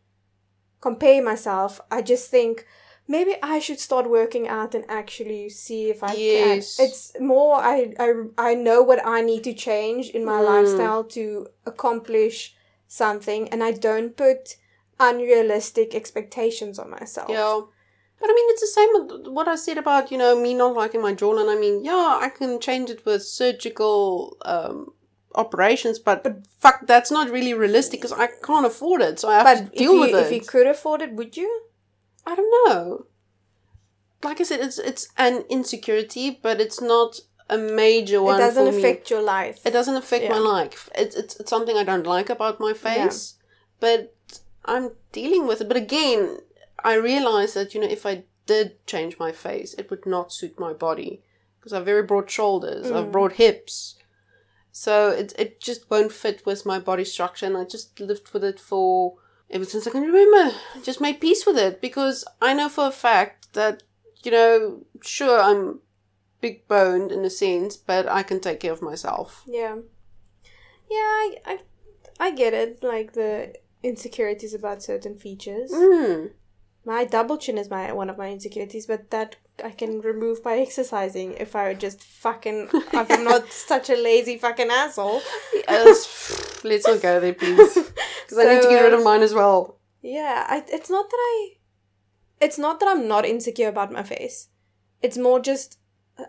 [0.81, 1.81] compare myself.
[1.91, 2.67] I just think
[3.07, 6.77] maybe I should start working out and actually see if I Yes.
[6.79, 6.87] can.
[6.87, 10.47] It's more I I I know what I need to change in my Mm.
[10.47, 12.55] lifestyle to accomplish
[12.89, 14.57] something, and I don't put
[14.99, 17.31] unrealistic expectations on myself.
[17.31, 17.61] Yeah.
[18.21, 20.75] But I mean, it's the same with what I said about, you know, me not
[20.75, 21.49] liking my jawline.
[21.55, 24.93] I mean, yeah, I can change it with surgical um,
[25.35, 29.19] operations, but, but fuck, that's not really realistic because I can't afford it.
[29.21, 30.27] So I have But to deal you with it.
[30.27, 31.63] if you could afford it, would you?
[32.27, 33.07] I don't know.
[34.23, 38.35] Like I said, it's it's an insecurity, but it's not a major one.
[38.37, 38.79] it doesn't for me.
[38.79, 39.65] affect your life.
[39.65, 40.91] It doesn't affect my life.
[40.95, 43.35] It's, it's it's something I don't like about my face,
[43.81, 44.15] but
[44.67, 45.69] I'm dealing with it.
[45.69, 46.39] But again,
[46.85, 50.61] I realize that you know if I did change my face, it would not suit
[50.61, 51.23] my body
[51.59, 53.13] because I have very broad shoulders, I have Mm.
[53.13, 53.97] broad hips,
[54.73, 57.47] so it it just won't fit with my body structure.
[57.47, 59.17] And I just lived with it for
[59.51, 60.57] ever since I can remember.
[60.75, 63.83] I just made peace with it because I know for a fact that
[64.23, 65.81] you know, sure I'm
[66.41, 69.43] big boned in a sense, but I can take care of myself.
[69.47, 69.77] Yeah.
[70.91, 71.59] Yeah, I, I,
[72.19, 72.83] I get it.
[72.83, 75.71] Like the insecurities about certain features.
[75.71, 76.33] Mm.
[76.85, 80.59] My double chin is my one of my insecurities, but that I can remove by
[80.59, 85.21] exercising if I just fucking if I'm not such a lazy fucking asshole.
[85.69, 87.75] Yes, let's not go there, please.
[87.75, 89.79] Because I need to get rid of mine as well.
[90.01, 91.51] Yeah, I, it's not that I.
[92.41, 94.49] It's not that I'm not insecure about my face.
[95.03, 95.79] It's more just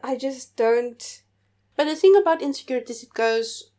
[0.04, 1.24] I just don't.
[1.76, 3.72] But the thing about insecurities, it goes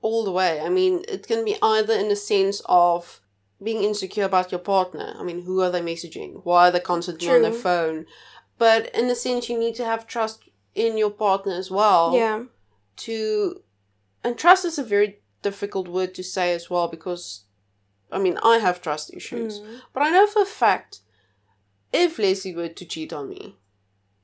[0.00, 0.60] all the way.
[0.60, 3.20] I mean, it can be either in the sense of
[3.64, 5.14] being insecure about your partner.
[5.18, 6.42] I mean, who are they messaging?
[6.44, 8.06] Why are they constantly on their phone?
[8.58, 12.14] But in a sense, you need to have trust in your partner as well.
[12.14, 12.44] Yeah,
[13.06, 13.62] To
[14.22, 17.44] and trust is a very difficult word to say as well because,
[18.12, 19.60] I mean, I have trust issues.
[19.60, 19.80] Mm.
[19.92, 21.00] But I know for a fact,
[21.92, 23.56] if Leslie were to cheat on me,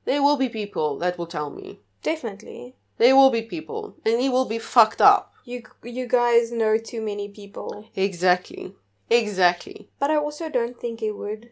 [0.05, 1.79] there will be people that will tell me.
[2.03, 2.75] definitely.
[2.97, 5.33] There will be people, and he will be fucked up.
[5.43, 8.75] You you guys know too many people, Exactly.
[9.11, 9.89] Exactly.
[9.99, 11.51] but I also don't think it would.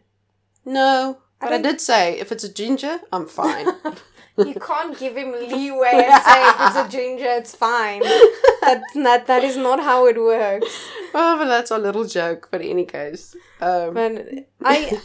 [0.64, 3.66] No, I but I, did say if it's a ginger, I'm fine.
[4.38, 8.00] You can't give him leeway and say if it's a ginger, it's fine.
[8.00, 10.88] That, that that is not how it works.
[11.14, 12.48] oh, but that's a little joke.
[12.50, 15.00] But in any case, um, But I,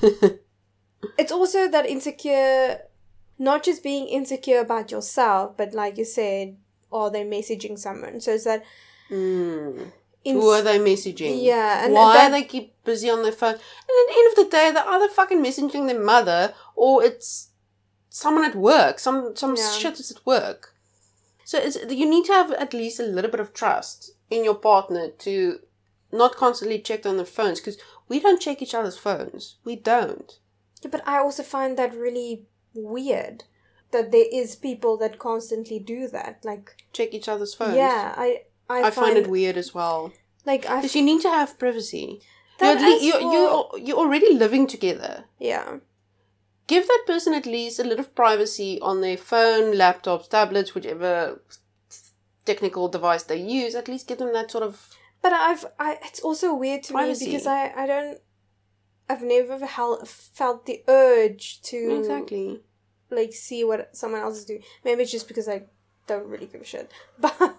[1.17, 2.79] it's also that insecure,
[3.37, 6.55] not just being insecure about yourself, but like you said,
[6.91, 8.21] are they messaging someone?
[8.21, 8.63] So it's that.
[9.09, 9.91] mm,
[10.25, 11.41] ins- who are they messaging?
[11.43, 13.53] Yeah, and why that- they keep busy on their phone?
[13.53, 13.59] And
[14.01, 17.49] at the end of the day, they're either fucking messaging their mother or it's
[18.09, 18.99] someone at work.
[18.99, 19.71] Some some Yeah.
[19.71, 20.73] shit is at work.
[21.45, 24.55] So it's you need to have at least a little bit of trust in your
[24.55, 25.59] partner to
[26.11, 27.77] not constantly check on their phones because
[28.07, 29.57] we don't check each other's phones.
[29.63, 30.39] We don't.
[30.81, 33.43] Yeah, but I also find that really weird
[33.91, 36.43] that there is people that constantly do that.
[36.43, 37.75] Like, Check each other's phones.
[37.75, 40.11] yeah, I I, I find it weird as well
[40.45, 42.21] like I because you need to have privacy.
[42.59, 43.71] That You're, at as lea- you well.
[43.75, 45.25] you you're already living together.
[45.39, 45.77] yeah
[46.67, 51.39] give that person at least a little privacy on their phone, laptops, tablets, whichever
[52.45, 53.75] technical device they use.
[53.75, 54.89] At least give them that sort of.
[55.21, 57.25] But I've, I, it's also weird to Privacy.
[57.25, 58.17] me because I, I don't,
[59.09, 62.61] I've never hel- felt the urge to Exactly.
[63.11, 64.63] like see what someone else is doing.
[64.83, 65.63] Maybe it's just because I
[66.07, 66.91] don't really give a shit.
[67.19, 67.57] But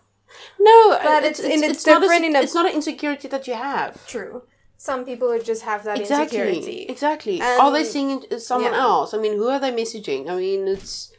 [0.58, 3.54] No, But it's, it's- it's, it's, it's not a, it's not an insecurity that you
[3.54, 4.06] have.
[4.06, 4.42] true.
[4.78, 6.38] Some people would just have that Exactly.
[6.38, 6.82] insecurity.
[6.82, 7.40] Exactly.
[7.40, 8.80] are they seeing someone yeah.
[8.80, 9.14] else?
[9.14, 10.28] I mean, who are they messaging?
[10.28, 11.12] I mean, it's.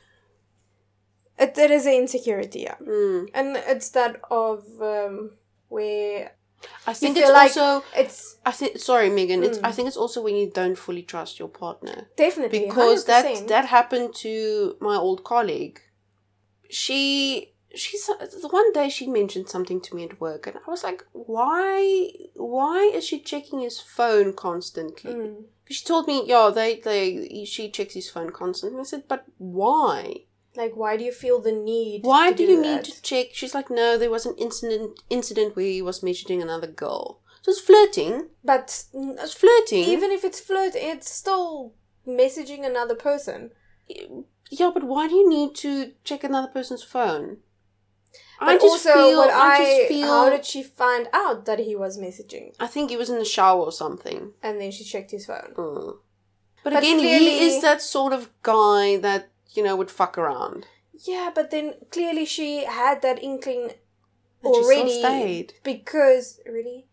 [1.40, 2.76] It, it is an insecurity, yeah.
[2.82, 3.30] Mm.
[3.34, 5.32] And it's that of um,
[5.70, 6.32] where
[6.86, 7.84] I think it's like- also.
[7.96, 8.78] it's I think.
[8.80, 9.44] Sorry, Megan.
[9.44, 9.58] It's.
[9.58, 9.66] Mm.
[9.66, 12.08] I think it's also when you don't fully trust your partner.
[12.16, 13.08] definitely because 100%.
[13.08, 15.80] that that happened to my old colleague.
[16.70, 20.84] She she's the one day she mentioned something to me at work, and I was
[20.84, 25.14] like, why why is she checking his phone constantly?
[25.14, 25.44] Mm.
[25.70, 28.80] She told me, yeah, they they she checks his phone constantly.
[28.80, 30.16] I said, but why?
[30.56, 32.04] Like, why do you feel the need?
[32.04, 33.28] Why to do you need to check?
[33.34, 37.20] She's like, no, there was an incident incident where he was messaging another girl.
[37.44, 38.30] So it's flirting.
[38.44, 39.84] But It's flirting.
[39.84, 41.74] even if it's flirt, it's still
[42.08, 43.52] messaging another person.
[44.50, 47.38] Yeah, but why do you need to check another person's phone?
[48.40, 52.54] But also, what I, how did she find out that he was messaging?
[52.60, 54.34] I think he was in the shower or something.
[54.44, 55.54] And then she checked his phone.
[55.56, 55.98] Mm.
[56.64, 60.18] But, But again, clearly- he is that sort of guy that you know would fuck
[60.18, 60.68] around.
[60.94, 63.72] Yeah, but then clearly she had that inkling
[64.44, 65.54] already stayed.
[65.64, 66.88] because really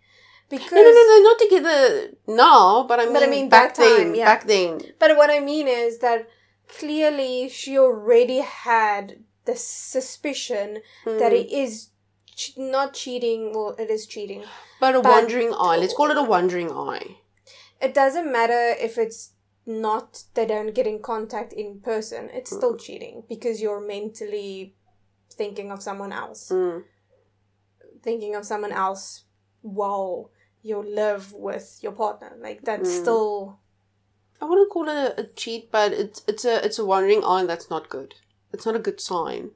[0.49, 2.85] because No, no, no, no, not together now.
[2.87, 4.25] But I mean, But I mean, back time, then, yeah.
[4.25, 4.81] back then.
[4.99, 6.29] But what I mean is that
[6.69, 11.41] clearly she already had the suspicion that Mm.
[11.41, 11.91] it is
[12.35, 13.53] ch- not cheating.
[13.55, 14.45] Well, it is cheating.
[14.81, 15.77] But a but- wandering eye.
[15.77, 17.19] Let's call it a wandering eye.
[17.81, 19.33] It doesn't matter if it's
[19.67, 22.31] not they don't get in contact in person.
[22.31, 22.57] It's Mm.
[22.57, 24.77] still cheating because you're mentally
[25.31, 26.85] thinking of someone else, Mm.
[28.03, 29.25] thinking of someone else
[29.63, 30.31] while
[30.63, 32.37] you live with your partner.
[32.41, 33.01] Like that's Mm.
[33.03, 33.59] still
[34.41, 37.45] I wouldn't call it a, a cheat, but it's it's a it's a wandering eye.
[37.47, 38.15] That's not good.
[38.55, 39.51] It's not a good sign.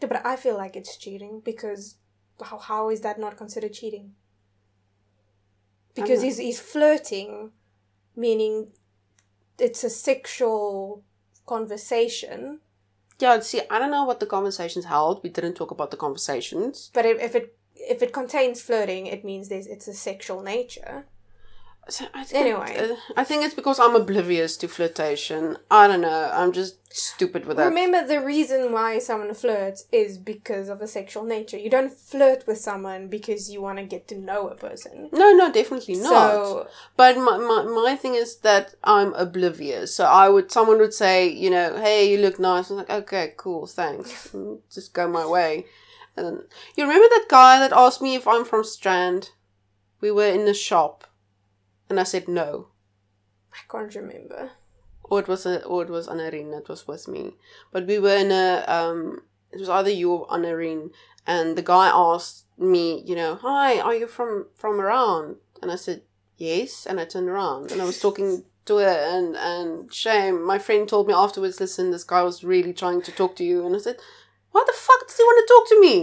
[0.00, 1.96] Yeah, but I feel like it's cheating because
[2.42, 4.12] how, how is that not considered cheating?
[5.94, 7.52] Because he's he's flirting,
[8.16, 8.68] meaning
[9.58, 11.04] it's a sexual
[11.46, 12.60] conversation.
[13.20, 15.22] Yeah, see, I don't know what the conversations held.
[15.22, 16.90] We didn't talk about the conversations.
[16.92, 21.06] But if, if it if it contains flirting, it means there's it's a sexual nature.
[21.88, 22.76] So I think, Anyway.
[22.78, 25.58] uh, I think it's because I'm oblivious to flirtation.
[25.70, 26.30] I don't know.
[26.32, 27.66] I'm just stupid with that.
[27.68, 31.58] Remember, the reason why someone flirts is because of a sexual nature.
[31.58, 35.10] You don't flirt with someone because you want to get to know a person.
[35.12, 36.08] no, no, definitely not.
[36.08, 39.94] So But my, my my thing is that I'm oblivious.
[39.94, 42.70] So I would someone would say, you know, hey, you look nice.
[42.70, 44.34] I'm like, okay, cool, thanks.
[44.72, 45.66] Just go my way.
[46.16, 46.42] And then,
[46.76, 49.30] you remember that guy that asked me if I'm from Strand?
[50.00, 51.04] We were in the shop,
[51.88, 52.68] and I said no.
[53.52, 54.50] I can't remember.
[55.04, 57.36] or it was a or it was Anarine that was with me.
[57.72, 59.22] But we were in a um
[59.52, 60.90] it was either you or Anarine
[61.26, 65.36] and the guy asked me, you know, Hi, are you from from around?
[65.62, 66.02] And I said,
[66.36, 70.58] Yes, and I turned around and I was talking to her and and shame, my
[70.58, 73.76] friend told me afterwards, listen, this guy was really trying to talk to you and
[73.76, 73.98] I said,
[74.52, 75.94] Why the fuck does he want to talk to me?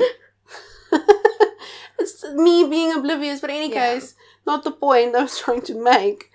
[1.99, 3.93] it's me being oblivious, but in any Yeah.
[3.95, 4.15] case,
[4.45, 6.29] not the point I was trying to make.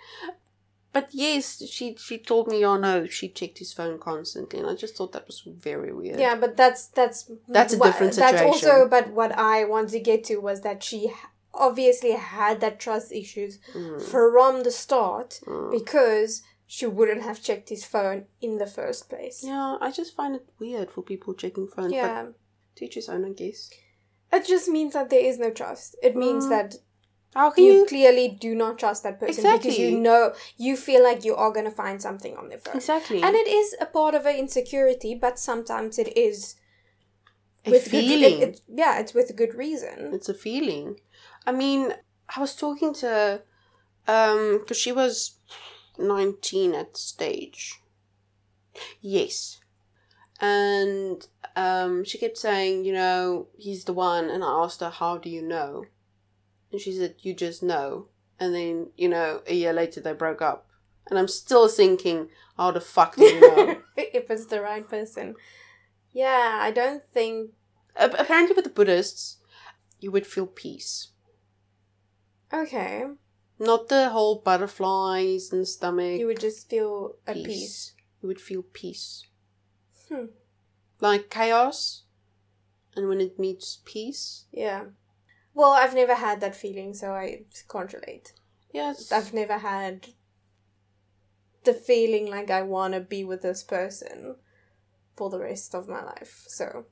[0.92, 4.74] But yes, she she told me, oh no, she checked his phone constantly, and I
[4.74, 6.18] just thought that was very weird.
[6.18, 8.70] Yeah, but that's that's That's a different That's situation.
[8.70, 11.12] also, but what I want to get to was that she
[11.52, 15.70] obviously had that trust issues Mm, from the start mm.
[15.70, 19.42] because she wouldn't have checked his phone in the first place.
[19.44, 21.92] Yeah, I just find it weird for people checking phones.
[21.92, 22.24] Yeah.
[22.24, 22.34] But
[22.74, 23.70] teach his own, I guess.
[24.32, 25.94] It just means that there is no trust.
[26.02, 26.50] It means Mm.
[26.50, 26.74] that
[27.36, 27.86] How can you you?
[27.86, 31.66] clearly do not trust that person because you know you feel like you are going
[31.66, 32.76] to find something on their phone.
[32.76, 33.22] Exactly.
[33.22, 36.56] And it is a part of her insecurity, but sometimes it is
[37.66, 38.40] a with feeling.
[38.40, 40.14] Good, it, it, yeah, it's with good reason.
[40.14, 40.98] It's a feeling.
[41.46, 41.92] I mean,
[42.34, 43.42] I was talking to
[44.08, 45.38] um because she was
[45.98, 47.82] 19 at stage.
[49.02, 49.60] Yes.
[50.40, 55.18] And um she kept saying, you know, he's the one and I asked her, "How
[55.18, 55.84] do you know?"
[56.72, 58.08] And she said, "You just know."
[58.38, 60.66] And then, you know, a year later they broke up.
[61.08, 63.80] And I'm still thinking, how the fuck do you know?
[63.96, 65.36] if it's the right person.
[66.12, 67.52] Yeah, I don't think.
[67.94, 69.38] Apparently with the Buddhists,
[70.00, 71.08] you would feel peace.
[72.52, 73.04] Okay,
[73.58, 76.18] Not the whole butterflies and stomach.
[76.20, 77.46] you would just feel at peace.
[77.46, 77.92] peace.
[77.96, 79.26] You you would feel peace.
[80.08, 80.26] Hmm.
[81.00, 82.02] Like chaos,
[82.94, 84.44] and when it meets peace.
[84.52, 84.84] Yeah.
[85.56, 88.34] Well, I've never had that feeling, so I can't relate.
[88.74, 89.10] Yes.
[89.10, 90.08] I've never had
[91.64, 94.36] the feeling like I want to be with this person
[95.16, 96.44] for the rest of my life.
[96.46, 96.84] So,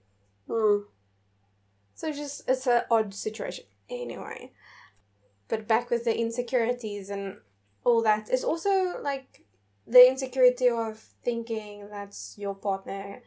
[0.48, 0.84] Hmm.
[1.94, 3.66] so just it's an odd situation.
[3.90, 4.52] Anyway,
[5.48, 7.40] but back with the insecurities and
[7.84, 9.44] all that is also like
[9.86, 13.20] the insecurity of thinking that your partner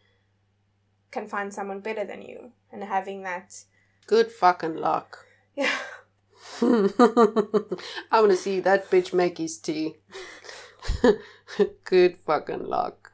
[1.11, 3.65] can find someone better than you and having that
[4.07, 5.26] Good fucking luck.
[5.57, 5.77] Yeah
[6.61, 9.95] I want to see that bitch make his tea.
[11.83, 13.11] Good fucking luck.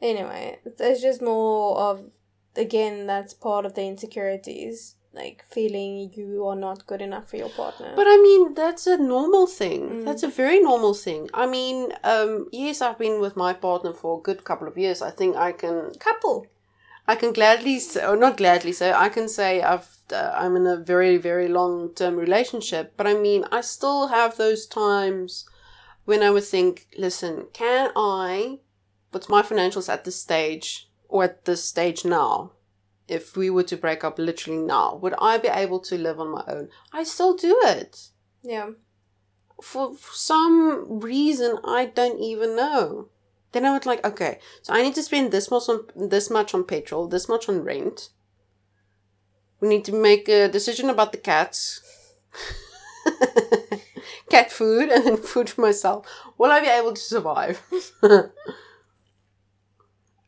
[0.00, 1.94] anyway it's just more of
[2.56, 7.48] again that's part of the insecurities like feeling you are not good enough for your
[7.50, 9.82] partner But I mean, that's a normal thing.
[9.88, 10.04] Mm.
[10.04, 11.30] That's a very normal thing.
[11.32, 15.02] I mean, um, yes, I've been with my partner for a good couple of years.
[15.02, 16.46] I think I can, couple
[17.06, 20.66] I can gladly say, or not gladly say, I can say I've, uh, I'm in
[20.66, 22.94] a very, very long term relationship.
[22.96, 25.46] But I mean, I still have those times
[26.04, 28.60] when I would think, listen, can I,
[29.10, 32.52] what's my financials at this stage or at this stage now?
[33.06, 36.30] If we were to break up literally now, would I be able to live on
[36.30, 36.70] my own?
[36.90, 38.08] I still do it
[38.44, 38.70] yeah
[39.62, 43.08] for, for some reason I don't even know.
[43.54, 46.54] Then I would like, okay, so I need to spend this much on this much
[46.54, 48.08] on petrol, this much on rent.
[49.60, 51.80] We need to make a decision about the cats.
[54.28, 56.04] Cat food and then food for myself.
[56.36, 57.62] Will I be able to survive?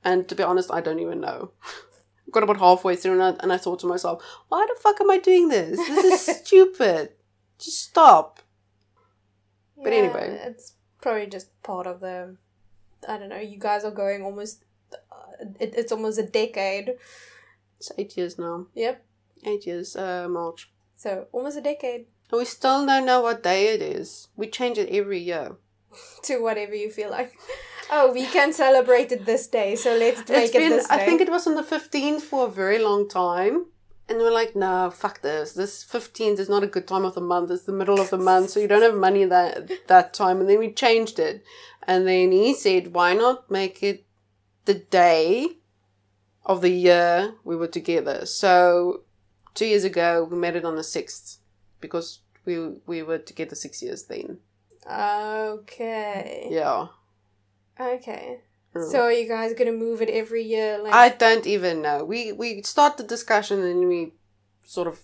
[0.05, 1.51] and to be honest, I don't even know.
[2.31, 5.11] Got about halfway through and I, and I thought to myself, why the fuck am
[5.11, 5.79] I doing this?
[5.79, 7.11] This is stupid.
[7.59, 8.39] Just stop.
[9.83, 10.39] But Yeah, anyway.
[10.45, 12.37] it's probably just part of the.
[13.09, 13.39] I don't know.
[13.39, 14.65] You guys are going almost.
[14.93, 16.95] Uh, it, it's almost a decade.
[17.79, 18.67] It's eight years now.
[18.75, 19.05] Yep.
[19.45, 20.71] Eight years, uh, March.
[20.97, 24.29] So almost a decade And we still don't know what day it is.
[24.35, 25.57] We change it every year.
[26.23, 27.33] to whatever you feel like.
[27.91, 30.95] Oh, we can celebrate it this day, so let's make It's it been, this day.
[30.95, 33.67] I think it was on the 15th for a very long time.
[34.09, 35.53] And we're like, no, fuck this.
[35.53, 37.51] This 15th is not a good time of the month.
[37.51, 40.41] It's the middle of the month, so you don't have money that that time.
[40.41, 41.45] And then we changed it.
[41.83, 44.05] And then he said, why not make it
[44.65, 45.59] the day
[46.45, 48.27] of the year we were together?
[48.27, 49.03] So
[49.55, 51.39] two years ago, we made it on the 6th
[51.81, 54.39] because we we were together six years then.
[54.89, 56.49] Okay.
[56.51, 56.87] Yeah.
[57.79, 58.41] Okay.
[58.79, 58.91] Mm.
[58.91, 60.79] So are you guys gonna move it every year?
[60.83, 62.05] Like I don't even know.
[62.05, 64.13] We we start the discussion and we
[64.65, 65.01] sort of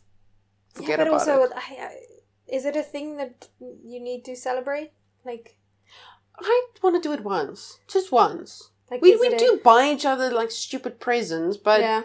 [0.74, 1.52] forget yeah, but about also, it.
[1.54, 1.96] I, I,
[2.48, 4.92] is it a thing that you need to celebrate?
[5.24, 5.56] Like,
[6.38, 8.70] I want to do it once, just once.
[8.90, 12.02] like We we it a- do buy each other like stupid presents, but yeah,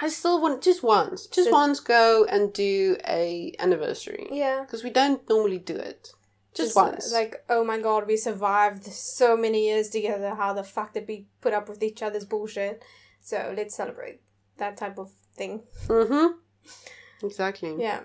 [0.00, 4.60] I still want just once, just So- once go and do a anniversary yeah.
[4.62, 6.12] because we don't normally do it.
[6.58, 7.12] Just, once.
[7.12, 10.34] Like, oh my god, we survived so many years together.
[10.34, 12.84] How the fuck did we put up with each other's bullshit?
[13.20, 14.20] So let's celebrate
[14.58, 15.62] that type of thing.
[15.86, 17.26] mm-hmm.
[17.26, 17.76] Exactly.
[17.78, 18.00] Yeah.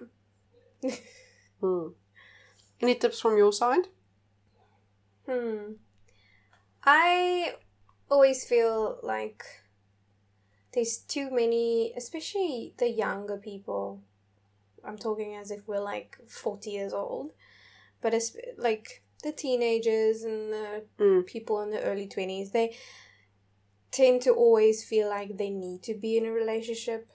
[1.61, 1.89] Hmm.
[2.81, 3.87] Any tips from your side?
[5.25, 5.73] Hmm.
[6.83, 7.53] I
[8.11, 9.45] always feel like
[10.73, 14.01] there's too many, especially the younger people.
[14.83, 17.31] I'm talking as if we're like 40 years old,
[18.03, 21.25] but it's like the teenagers and the Mm.
[21.25, 22.75] people in the early 20s, they
[23.91, 27.07] tend to always feel like they need to be in a relationship.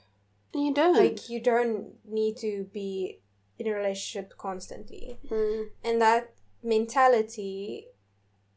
[0.53, 0.97] You don't.
[0.97, 3.19] Like, you don't need to be
[3.59, 5.69] in a relationship constantly Mm.
[5.83, 6.33] and that
[6.63, 7.87] mentality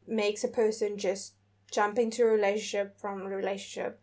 [0.07, 1.33] makes a person just
[1.71, 3.99] jump into a relationship from a relationship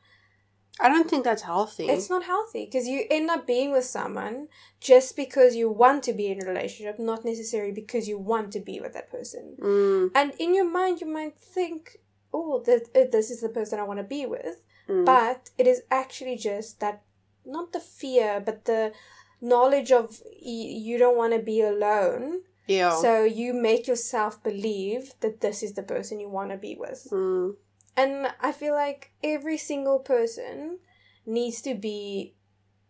[0.82, 1.86] I don't think that's healthy.
[1.88, 4.48] it's not healthy because you end up being with someone
[4.80, 8.60] just because you want to be in a relationship not necessarily because you want to
[8.60, 10.10] be with that person Mm.
[10.14, 11.98] and in your mind you might think
[12.32, 14.56] oh that uh, this is the person i want to be with
[14.88, 15.04] Mm.
[15.04, 17.02] but it is actually just that
[17.44, 18.92] not the fear but the
[19.40, 20.20] knowledge of
[20.52, 22.94] y- you don't want to be alone yeah.
[23.04, 27.06] so you make yourself believe that this is the person you want to be with.
[27.10, 27.54] Mm.
[27.96, 30.78] And I feel like every single person
[31.26, 32.34] needs to be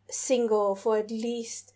[0.08, 1.72] single for at least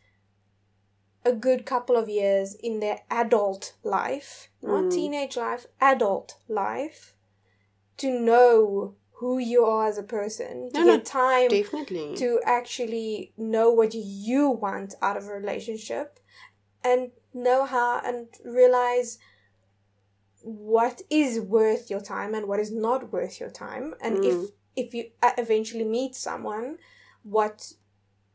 [1.24, 4.90] a good couple of years in their adult life, not Mm.
[4.94, 7.14] teenage life, adult life,
[7.96, 12.16] to know who you are as a person, to No, no, get time Definitely.
[12.16, 16.20] to actually know what you want out of a relationship
[16.82, 19.18] and know how and realize
[20.45, 23.95] what is worth your time and what is not worth your time.
[24.01, 24.24] And Mm.
[24.30, 26.78] if if you uh, eventually meet someone
[27.22, 27.72] what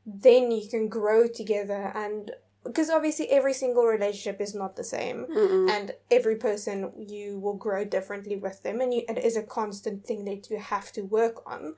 [0.05, 2.31] then you can grow together and
[2.63, 5.25] because obviously every single relationship is not the same.
[5.27, 5.69] Mm-mm.
[5.69, 10.05] and every person you will grow differently with them and you, it is a constant
[10.05, 11.75] thing that you have to work on.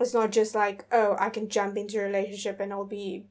[0.00, 3.26] It's not just like oh i can jump into a relationship and i'll be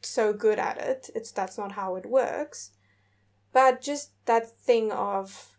[0.00, 1.10] so good at it.
[1.14, 2.70] It's that's not how it works
[3.52, 5.56] but just that thing of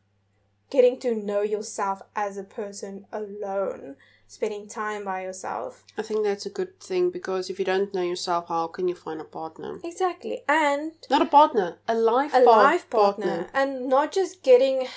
[0.69, 3.95] getting to know yourself as a person alone
[4.27, 8.03] spending time by yourself I think that's a good thing because if you don't know
[8.03, 9.79] yourself, how can you find a partner?
[9.83, 13.47] exactly and Not a partner, a life a par- life partner.
[13.53, 14.87] and not just getting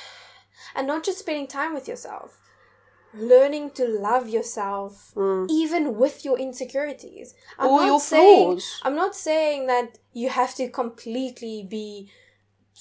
[0.76, 2.38] and not just spending time with yourself
[3.14, 5.46] learning to love yourself Mm.
[5.50, 8.80] even with your insecurities i'm Or your saying flaws.
[8.84, 12.10] i'm not saying that you have to completely be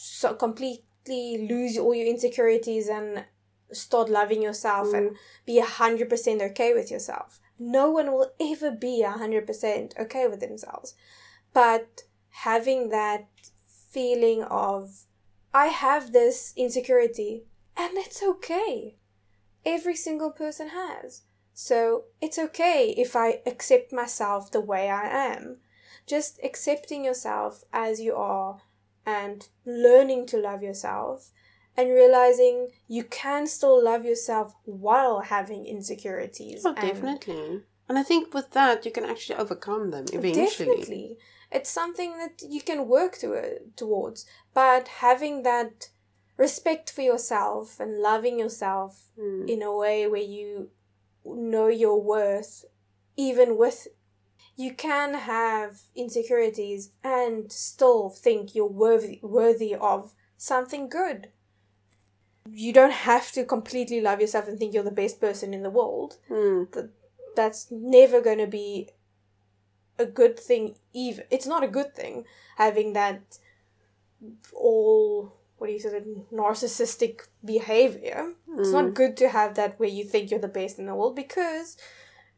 [0.04, 3.26] so completely lose all your insecurities and
[3.72, 5.16] start loving yourself and mm.
[5.46, 9.94] be a hundred percent okay with yourself no one will ever be a hundred percent
[10.00, 10.96] okay with themselves
[11.54, 13.28] but having that
[13.92, 15.06] feeling of
[15.54, 17.44] I have this insecurity
[17.76, 18.96] and it's okay.
[19.66, 21.24] Every single person has.
[21.54, 25.58] So it's okay if I accept myself the way I am.
[26.08, 28.62] Just accepting yourself as you are
[29.06, 31.32] and learning to love yourself
[31.78, 36.64] and realizing you can still love yourself while having insecurities.
[36.66, 37.62] Oh, and- definitely.
[37.90, 40.46] And I think with that, you can actually overcome them eventually.
[40.46, 41.18] Definitely.
[41.52, 44.26] It's something that you can work to, towards.
[44.54, 45.90] But having that
[46.38, 49.50] respect for yourself and loving yourself Mm.
[49.50, 50.70] in a way where you
[51.26, 52.64] know your worth,
[53.18, 53.88] even with.
[54.62, 61.30] You can have insecurities and still think you're worthy, worthy of something good.
[62.66, 65.70] You don't have to completely love yourself and think you're the best person in the
[65.80, 66.90] world Mm.
[67.36, 68.90] that's never going to be
[69.98, 72.26] a good thing even it's not a good thing
[72.58, 73.40] having that
[74.54, 76.02] all what do you say
[76.42, 77.16] narcissistic
[77.54, 78.78] behavior it's Mm.
[78.80, 81.78] not good to have that where you think you're the best in the world because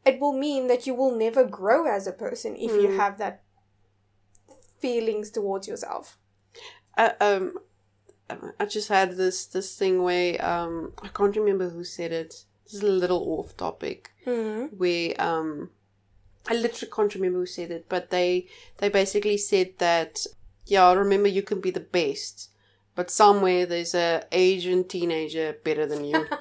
[0.05, 2.97] it will mean that you will never grow as a person if you Mm.
[2.97, 3.43] have that
[4.79, 6.17] feelings towards yourself
[6.97, 7.57] I, um,
[8.59, 12.45] I just had this this thing where um, I can't remember who said it.
[12.63, 14.11] This is a little off topic.
[14.25, 14.71] mm.
[14.77, 15.69] Where um,
[16.47, 18.47] I literally can't remember who said it, but they
[18.77, 20.25] they basically said that
[20.65, 22.49] yeah, remember you can be the best,
[22.95, 26.25] but somewhere there's a Asian teenager better than you.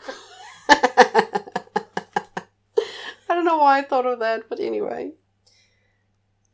[3.53, 5.13] I know why I thought of that, but anyway.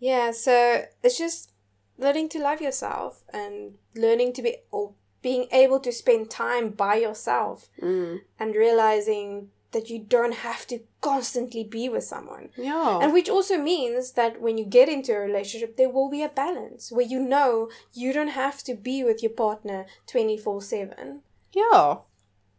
[0.00, 1.52] Yeah, so it's just
[1.96, 4.92] learning to love yourself and learning to be or
[5.22, 8.20] being able to spend time by yourself Mm.
[8.38, 12.50] and realizing that you don't have to constantly be with someone.
[12.56, 13.00] Yeah.
[13.02, 16.28] And which also means that when you get into a relationship, there will be a
[16.28, 21.22] balance where you know you don't have to be with your partner 24 7.
[21.52, 21.96] yeah.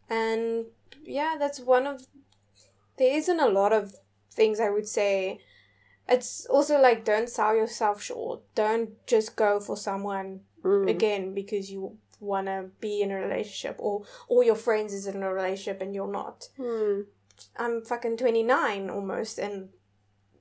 [0.08, 0.66] And
[1.04, 2.06] yeah, that's one of.
[2.98, 3.94] There isn't a lot of
[4.30, 5.40] things I would say.
[6.08, 8.40] It's also like don't sell yourself short.
[8.54, 10.90] Don't just go for someone Mm.
[10.90, 15.22] again because you want to be in a relationship or all your friends is in
[15.22, 16.48] a relationship and you're not.
[16.58, 17.06] Mm.
[17.56, 19.70] I'm fucking 29 almost and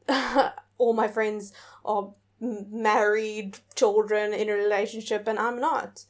[0.78, 1.54] all my friends
[1.86, 6.04] are married, children in a relationship and I'm not.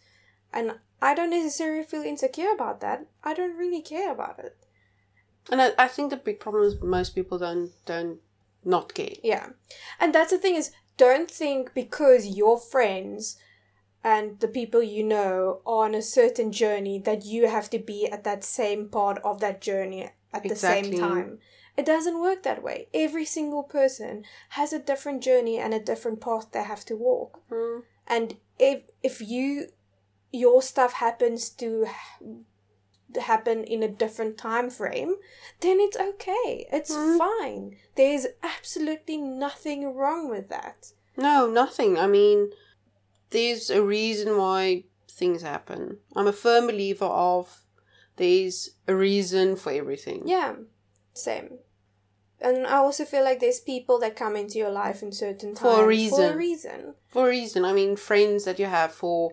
[0.51, 3.05] And I don't necessarily feel insecure about that.
[3.23, 4.57] I don't really care about it.
[5.51, 8.19] And I, I think the big problem is most people don't don't
[8.63, 9.15] not care.
[9.23, 9.49] Yeah.
[9.99, 13.37] And that's the thing is don't think because your friends
[14.03, 18.07] and the people you know are on a certain journey that you have to be
[18.07, 20.91] at that same part of that journey at the Exactly.
[20.91, 21.39] same time.
[21.77, 22.87] It doesn't work that way.
[22.93, 27.41] Every single person has a different journey and a different path they have to walk.
[27.49, 27.83] Mm.
[28.07, 29.69] And if if you
[30.31, 31.87] your stuff happens to
[33.17, 35.15] happen in a different time frame,
[35.61, 36.67] then it's okay.
[36.71, 37.17] It's Mm.
[37.17, 37.77] fine.
[37.95, 40.91] There's absolutely nothing wrong with that.
[41.17, 41.97] No, nothing.
[41.97, 42.51] I mean,
[43.31, 45.99] there's a reason why things happen.
[46.15, 47.65] I'm a firm believer of
[48.15, 50.23] there's a reason for everything.
[50.27, 50.55] Yeah,
[51.13, 51.59] same.
[52.41, 55.59] And I also feel like there's people that come into your life in certain times
[55.59, 56.17] For a reason.
[56.17, 56.71] For a reason.
[56.77, 56.95] reason.
[57.09, 57.65] For a reason.
[57.65, 59.31] I mean, friends that you have for,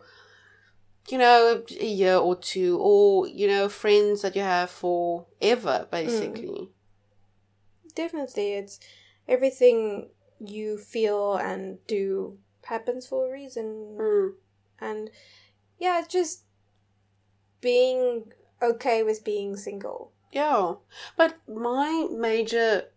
[1.08, 5.86] you know, a year or two, or, you know, friends that you have for ever,
[5.90, 6.70] basically.
[7.94, 8.80] Definitely, it's
[9.28, 13.96] everything you feel and do happens for a reason.
[13.98, 14.30] Mm.
[14.80, 15.10] And
[15.78, 16.42] yeah, it's just
[17.60, 20.12] being okay with being single.
[20.32, 20.74] Yeah.
[21.16, 22.90] But my major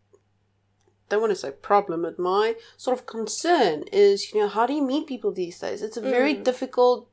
[1.09, 4.73] don't want to say problem, but my sort of concern is, you know, how do
[4.73, 5.81] you meet people these days?
[5.81, 6.43] It's a very Mm.
[6.43, 7.07] difficult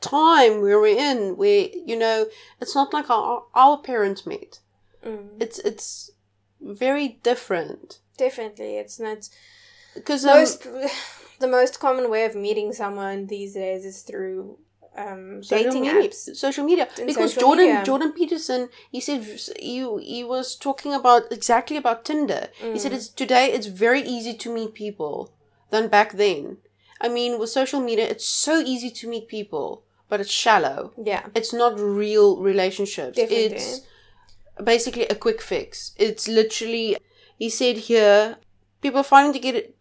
[0.00, 2.26] time we're in, where you know,
[2.60, 4.60] it's not like our our parents met.
[5.04, 5.40] Mm.
[5.40, 6.10] It's it's
[6.60, 9.28] very different Definitely, it's not
[9.94, 10.66] because um, most.
[11.40, 14.58] the most common way of meeting someone these days is through
[14.96, 16.34] um, dating media, apps.
[16.34, 16.88] social media.
[16.96, 17.84] Because social Jordan media.
[17.84, 19.22] Jordan Peterson, he said
[19.58, 22.48] he he was talking about exactly about Tinder.
[22.60, 22.96] He said Mm.
[22.96, 25.32] it's today it's very easy to meet people
[25.70, 26.56] than back then.
[27.00, 30.92] I mean, with social media, it's so easy to meet people, but it's shallow.
[31.02, 33.16] Yeah, It's not real relationships.
[33.16, 33.56] Definitely.
[33.56, 33.80] It's
[34.62, 35.92] basically a quick fix.
[35.96, 36.96] It's literally,
[37.38, 38.36] he said here,
[38.80, 39.74] people are finding to get it.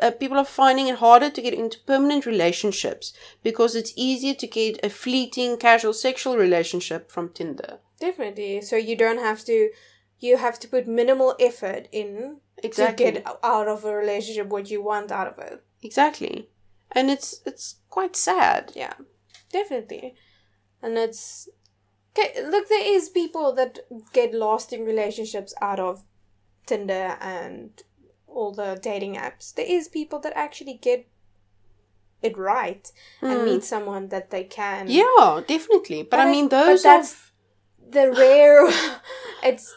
[0.00, 3.12] Uh, people are finding it harder to get into permanent relationships
[3.42, 7.78] because it's easier to get a fleeting, casual sexual relationship from Tinder.
[8.00, 8.62] definitely.
[8.62, 9.70] So you don't have to.
[10.18, 13.06] You have to put minimal effort in Exactly.
[13.06, 15.62] to get out of a relationship what you want out of it.
[15.82, 16.48] Exactly.
[16.92, 18.72] And it's it's quite sad.
[18.74, 18.94] Yeah,
[19.52, 20.14] definitely.
[20.82, 21.48] And it's
[22.18, 22.42] okay.
[22.44, 23.78] Look, there is people that
[24.12, 26.04] get lost in relationships out of
[26.66, 27.70] Tinder and
[28.26, 29.54] all the dating apps.
[29.54, 31.06] There is people that actually get
[32.22, 32.90] it right
[33.20, 33.44] and Mm.
[33.44, 34.86] meet someone that they can.
[34.88, 36.02] Yeah, definitely.
[36.02, 37.30] But, But I mean, but those that's-
[37.90, 38.68] the rare.
[39.42, 39.74] it's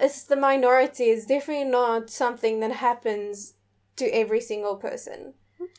[0.00, 1.04] it's the minority.
[1.04, 3.54] It's definitely not something that happens
[3.96, 5.34] to every single person.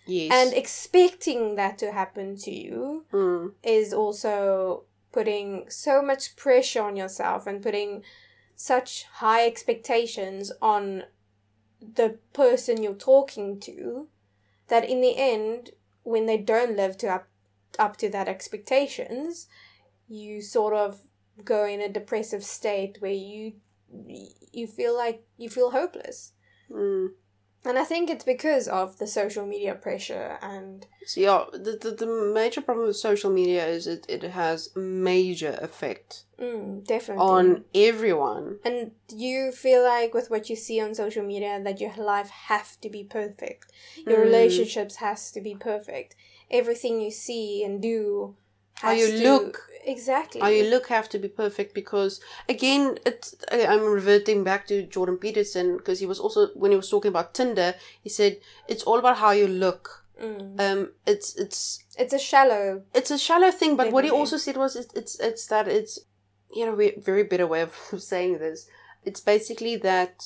[0.06, 3.54] Yes, And expecting that to happen to you Mm.
[3.64, 8.04] is also putting so much pressure on yourself and putting
[8.56, 11.04] such high expectations on
[11.82, 14.08] the person you're talking to
[14.68, 15.72] that in the end
[16.04, 17.28] when they don't live to up
[17.78, 19.48] up to that expectations
[20.08, 21.00] you sort of
[21.46, 23.54] go in a depressive state where you
[24.52, 26.34] you feel like you feel hopeless
[26.70, 27.14] Mm.
[27.66, 31.92] And i think it's because of the social media pressure and So yeah, the, the
[31.92, 37.64] the major problem with social media is it, it has major effect mm, definitely on
[37.74, 38.60] everyone.
[38.64, 42.80] And you feel like with what you see on social media that your life have
[42.82, 43.72] to be perfect?
[44.06, 44.26] Your Mm.
[44.30, 46.16] relationships has to be perfect.
[46.52, 48.36] Everything you see and do
[48.82, 49.66] How you to- look.
[49.86, 50.42] Exactly.
[50.42, 55.18] How you look have to be perfect because again, it's I'm reverting back to Jordan
[55.18, 59.00] Peterson because he was also when he was talking about Tinder, he said it's all
[59.00, 60.06] about how you look.
[60.22, 60.60] Mm.
[60.60, 64.58] Um, it's it's It's a shallow it's a shallow thing, but what he also said
[64.58, 65.98] was it's it's, it's that it's
[66.54, 68.68] you know we very bitter way of saying this.
[69.06, 70.24] It's basically that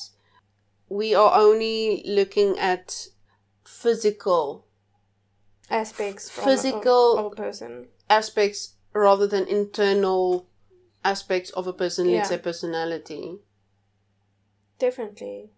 [0.88, 3.06] we are only looking at
[3.64, 4.66] physical
[5.70, 7.86] aspects from Physical- a, of, of a person.
[8.08, 10.46] Aspects rather than internal
[11.04, 12.36] aspects of a person, let's Yeah.
[12.36, 13.38] say personality.
[14.78, 15.50] Definitely.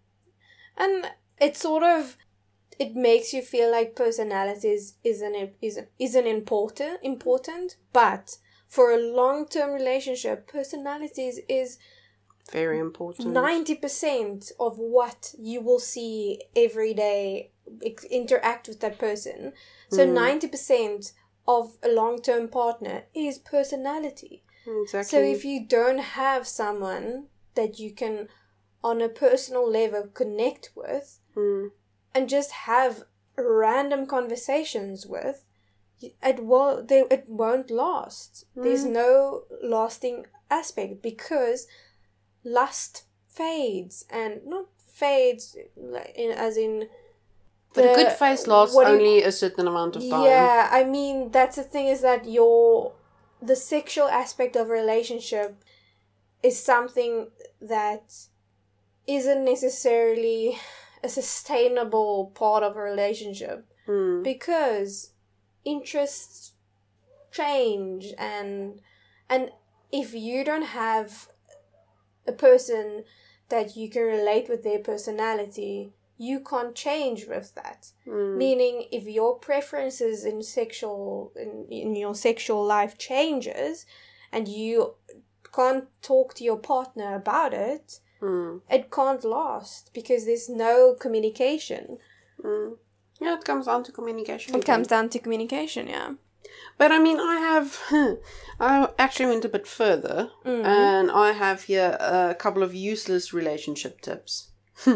[0.76, 2.16] And it sort of
[2.78, 8.36] it makes you feel like personalities isn't isn't isn't important important, but
[8.68, 11.78] for a long term relationship, personalities is
[12.52, 13.32] Very important.
[13.32, 17.50] ninety percent of what you will see every day
[18.10, 19.52] interact with that person.
[19.88, 20.12] So Mm.
[20.14, 21.12] ninety percent
[21.46, 24.44] of a long term partner is personality.
[24.66, 25.08] Exactly.
[25.10, 28.28] So if you don't have someone that you can
[28.82, 31.70] on a personal level connect with Mm.
[32.14, 33.04] and just have
[33.36, 35.44] random conversations with
[36.00, 38.44] it will they it won't last.
[38.54, 38.90] There's Mm.
[38.92, 41.66] no lasting aspect because
[42.44, 45.56] lust fades and not fades
[46.14, 46.88] in, as in
[47.76, 50.24] but a the- good face lasts do you- only a certain amount of time.
[50.24, 52.92] yeah, I mean that's the thing is that your
[53.40, 55.50] the sexual aspect of a relationship
[56.42, 57.28] is something
[57.60, 58.04] that
[59.06, 60.58] isn't necessarily
[61.02, 64.22] a sustainable part of a relationship Mm.
[64.24, 65.12] because
[65.64, 66.52] interests
[67.30, 68.80] change and
[69.28, 69.50] and
[69.92, 71.28] if you don't have
[72.26, 73.04] a person
[73.48, 78.36] that you can relate with their personality you can't change with that Mm.
[78.36, 83.86] meaning if your preferences in sexual in, in your sexual life changes
[84.32, 84.94] and you
[85.54, 88.60] can't talk to your partner about it Mm.
[88.70, 91.98] it can't last because there's no communication
[92.42, 92.76] Mm.
[93.20, 94.54] Yeah, it comes down to communication.
[94.54, 94.74] it again.
[94.76, 96.10] comes down to communication yeah
[96.78, 97.68] But I mean, I have.
[98.60, 100.64] I actually went a bit further, Mm.
[100.64, 104.32] and I have here a couple of useless relationship tips.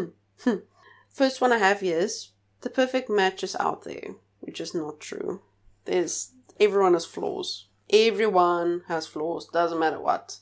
[1.13, 2.31] First one I have here is
[2.61, 5.43] the perfect match is out there, which is not true.
[5.85, 7.67] There's everyone has flaws.
[7.93, 10.39] Everyone has flaws, doesn't matter what.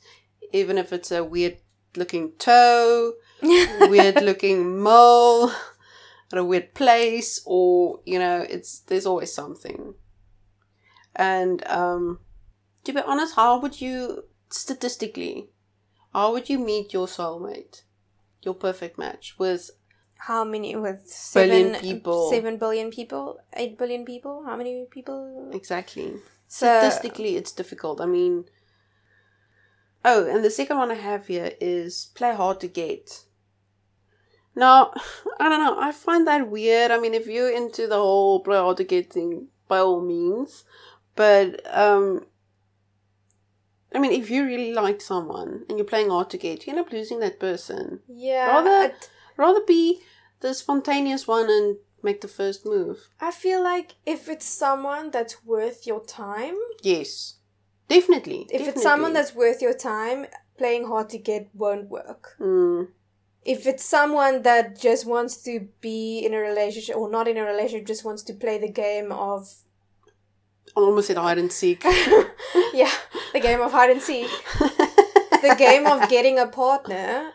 [0.52, 1.58] Even if it's a weird
[1.96, 5.50] looking toe, weird looking mole
[6.32, 9.94] at a weird place, or you know, it's there's always something.
[11.16, 12.20] And um,
[12.84, 15.50] to be honest, how would you statistically,
[16.12, 17.82] how would you meet your soulmate,
[18.42, 19.70] your perfect match with
[20.18, 21.00] How many with
[21.32, 22.30] Billion seven people.
[22.30, 24.42] Seven billion people, eight billion people.
[24.44, 25.50] How many people?
[25.52, 26.14] exactly?
[26.48, 28.00] So Statistically, it's difficult.
[28.00, 28.44] I mean,
[30.04, 33.22] oh, and the second one I have here is play hard to get.
[34.56, 34.92] Now,
[35.40, 35.78] I don't know.
[35.78, 36.90] I find that weird.
[36.90, 40.64] I mean, if you're into the whole play hard to get thing, by all means.
[41.14, 42.26] But um,
[43.94, 46.80] I mean, if you really like someone and you're playing hard to get, you end
[46.80, 48.00] up losing that person.
[48.08, 50.02] yeah, Rather- it- Rather be
[50.40, 53.08] the spontaneous one and make the first move.
[53.20, 57.36] I feel like if it's someone that's worth your time, Yes,
[57.88, 58.46] definitely.
[58.52, 60.26] if it's someone that's worth your time,
[60.58, 62.34] playing hard to get won't work.
[62.38, 62.88] Mm,
[63.44, 67.44] If it's someone that just wants to be in a relationship or not in a
[67.44, 69.48] relationship, just wants to play the game of
[70.76, 71.82] I almost said hide and seek.
[72.74, 72.90] yeah,
[73.32, 74.28] the game of hide and seek,
[74.58, 77.32] the game of getting a partner,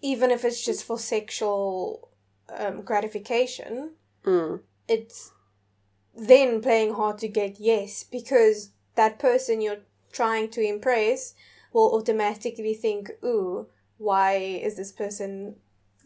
[0.00, 2.08] even if it's just for sexual
[2.56, 3.92] um, gratification,
[4.24, 5.32] Mm, it's
[6.16, 9.82] then playing hard to get yes because that person you're
[10.12, 11.34] trying to impress
[11.72, 13.68] will automatically think, "Ooh,
[13.98, 15.56] why is this person?"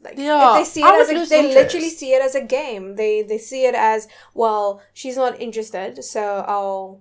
[0.03, 1.55] Like, Yeah, they see it as a, they interest.
[1.55, 2.97] literally see it as a game.
[2.97, 4.83] They they see it as well.
[4.93, 7.01] She's not interested, so I'll.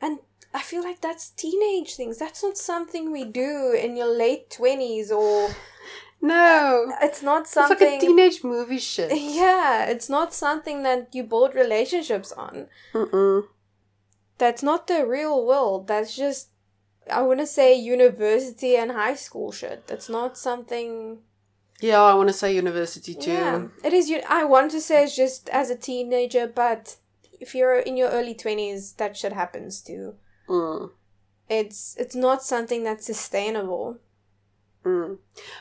[0.00, 0.18] And
[0.52, 2.18] I feel like that's teenage things.
[2.18, 5.50] That's not something we do in your late twenties, or
[6.20, 7.74] no, it's not something.
[7.74, 9.12] it's like a teenage movie shit.
[9.16, 12.66] Yeah, it's not something that you build relationships on.
[12.92, 13.44] Mm-mm.
[14.38, 15.86] That's not the real world.
[15.88, 16.48] That's just,
[17.10, 19.86] I want to say university and high school shit.
[19.86, 21.18] That's not something.
[21.80, 23.32] Yeah, I want to say university too.
[23.32, 24.12] Yeah, it is.
[24.28, 26.96] I want to say it's just as a teenager, but
[27.40, 30.14] if you're in your early twenties, that shit happens too.
[30.48, 30.90] Mm,
[31.48, 33.98] It's it's not something that's sustainable.
[34.88, 35.18] Mm.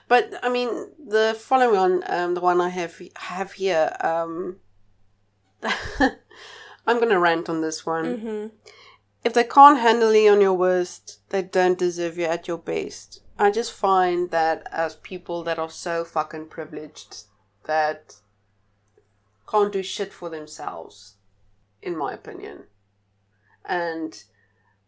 [0.08, 0.70] But I mean,
[1.06, 4.58] the following one, um, the one I have have here, um,
[6.88, 8.06] I'm gonna rant on this one.
[8.06, 8.48] Mm-hmm.
[9.24, 13.22] if they can't handle you on your worst, they don't deserve you at your best.
[13.40, 17.26] I just find that as people that are so fucking privileged
[17.66, 18.16] that
[19.48, 21.16] can't do shit for themselves,
[21.82, 22.64] in my opinion,
[23.64, 24.24] and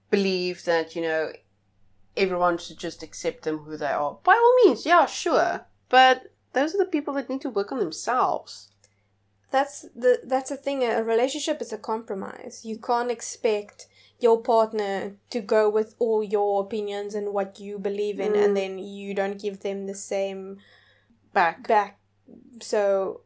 [0.09, 1.31] believe that, you know,
[2.19, 4.17] everyone should just accept them who they are.
[4.23, 5.65] By all means, yeah, sure.
[5.89, 8.69] But those are the people that need to work on themselves.
[9.51, 10.83] That's the that's the thing.
[10.83, 12.61] A relationship is a compromise.
[12.63, 13.87] You can't expect
[14.19, 18.43] your partner to go with all your opinions and what you believe in, Mm.
[18.43, 20.57] and then you don't give them the same
[21.33, 21.67] Back.
[21.67, 21.99] back.
[22.61, 23.21] So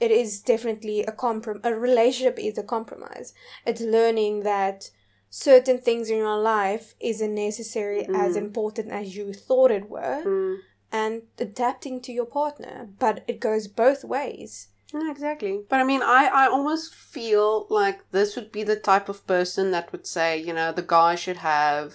[0.00, 1.60] it is definitely a comprom.
[1.62, 3.34] A relationship is a compromise.
[3.66, 4.90] It's learning that
[5.30, 8.38] certain things in your life isn't necessarily as Mm.
[8.46, 10.58] important as you thought it were, Mm.
[10.92, 12.88] and adapting to your partner.
[12.98, 14.68] But it goes both ways.
[14.92, 15.64] Yeah, exactly.
[15.68, 19.70] But I mean, I, I almost feel like this would be the type of person
[19.70, 21.94] that would say, you know, the guy should have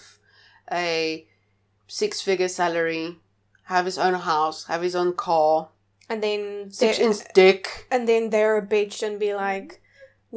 [0.71, 1.27] a
[1.88, 3.17] six figure salary,
[3.63, 5.69] have his own house, have his own car,
[6.09, 7.88] And then six inch dick.
[7.91, 9.81] and then they're a bitch and be like,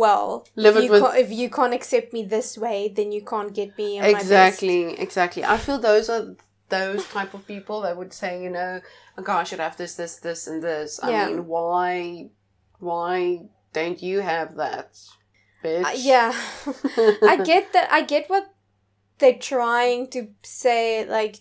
[0.03, 3.23] "Well, Live if you, with- can't, if you can't accept me this way, then you
[3.33, 5.43] can't get me." in my best." Exactly, exactly.
[5.45, 6.25] I feel those are
[6.69, 8.81] those type of people that would say, you know,
[9.17, 11.01] a guy should have this, this, this, and this.
[11.03, 11.27] I Yeah.
[11.29, 12.29] mean, why,
[12.79, 14.89] why don't you have that,
[15.65, 15.85] bitch?
[15.85, 16.33] Uh, yeah,
[17.33, 17.89] I get that.
[17.91, 18.53] I get what
[19.19, 21.07] they're trying to say.
[21.09, 21.37] Like,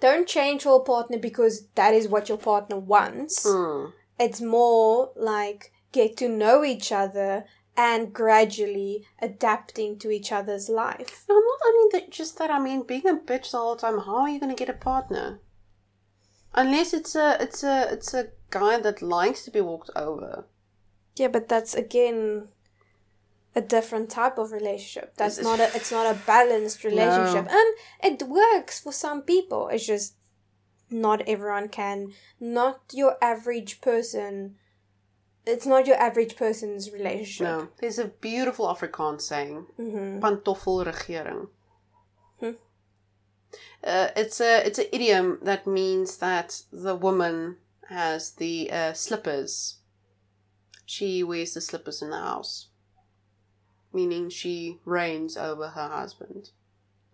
[0.00, 3.46] don't change your partner because that is what your partner wants.
[3.46, 3.92] Mm.
[4.18, 7.44] It's more like get to know each other
[7.76, 11.24] and gradually adapting to each other's life.
[11.28, 12.50] No, not only that, just that.
[12.50, 13.98] I mean, being a bitch the whole time.
[13.98, 15.40] How are you going to get a partner?
[16.54, 20.46] Unless it's a, it's a, it's a guy that likes to be walked over.
[21.16, 22.48] Yeah, but that's again
[23.54, 25.14] a different type of relationship.
[25.16, 27.46] That's not a it's not a balanced relationship.
[27.50, 29.68] And it works for some people.
[29.68, 30.14] It's just
[30.90, 32.12] not everyone can.
[32.40, 34.56] Not your average person.
[35.46, 37.46] It's not your average person's relationship.
[37.46, 41.48] No, there's a beautiful Afrikaans saying, hmm "Pantoffel regering."
[42.40, 42.56] Hmm.
[43.82, 47.56] Uh, it's a it's an idiom that means that the woman
[47.88, 49.76] has the uh, slippers.
[50.86, 52.68] She wears the slippers in the house,
[53.92, 56.50] meaning she reigns over her husband.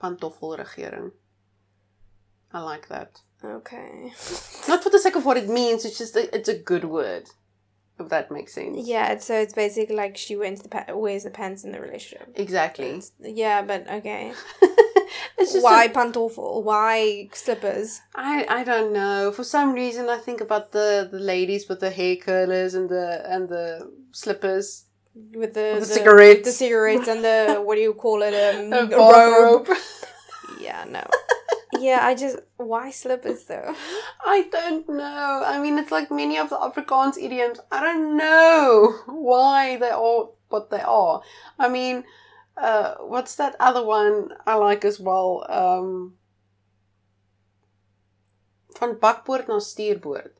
[0.02, 1.12] pantoffelregering.
[2.52, 3.20] I like that.
[3.44, 4.12] Okay.
[4.68, 5.84] Not for the sake of what it means.
[5.84, 7.30] It's just a, it's a good word.
[8.00, 8.76] If that makes sense.
[8.86, 12.32] Yeah, so it's basically like she wears the pa- wears the pants in the relationship.
[12.34, 12.86] Exactly.
[12.86, 14.32] It's- yeah, but okay.
[15.60, 16.62] Why a- pantoffel?
[16.62, 18.00] Why slippers?
[18.14, 19.32] I I don't know.
[19.32, 23.22] For some reason, I think about the the ladies with the hair curlers and the
[23.34, 24.84] and the slippers.
[25.14, 26.44] With the, With the cigarettes.
[26.44, 28.32] the cigarettes and the what do you call it?
[28.54, 29.66] Um, A robe.
[29.66, 29.68] bathrobe.
[30.60, 31.04] Yeah, no.
[31.78, 33.74] Yeah, I just why slippers though?
[34.24, 35.42] I don't know.
[35.44, 37.60] I mean, it's like many of the Afrikaans idioms.
[37.70, 41.22] I don't know why they are what they are.
[41.58, 42.04] I mean,
[42.56, 45.46] uh, what's that other one I like as well?
[45.48, 46.14] Um,
[48.78, 50.30] van bakboord na stuurboord.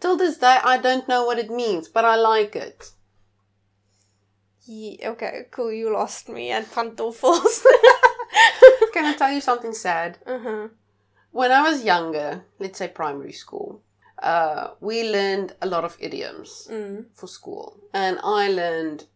[0.00, 2.90] Till this day, I don't know what it means, but I like it.
[4.64, 5.72] Yeah, okay, cool.
[5.72, 7.64] You lost me at pantoffels.
[9.00, 10.18] Can I tell you something sad?
[10.26, 10.68] huh.
[11.30, 13.82] When I was younger, let's say primary school,
[14.22, 16.68] uh, we learned a lot of idioms.
[16.70, 17.06] Mm.
[17.14, 17.78] for school.
[17.94, 19.06] And I learned,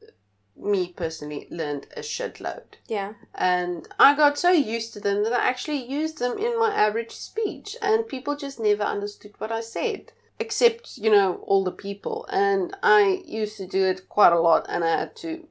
[0.57, 2.79] me personally, learned a shitload.
[2.87, 3.13] Yeah.
[3.35, 7.13] And I got so used to them that I actually used them in my average
[7.13, 7.77] speech.
[7.83, 10.13] And people just never understood what I said.
[10.39, 12.27] Except, you know, all the people.
[12.31, 15.47] And I used to do it quite a lot and I had to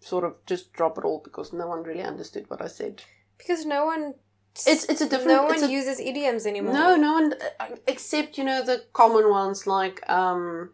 [0.00, 3.02] sort of just drop it all because no one really understood what I said.
[3.40, 4.14] Because no one.
[4.66, 6.74] It's it's a different No one a- uses idioms anymore.
[6.74, 7.34] no, no one
[7.86, 10.70] except you know the common ones like um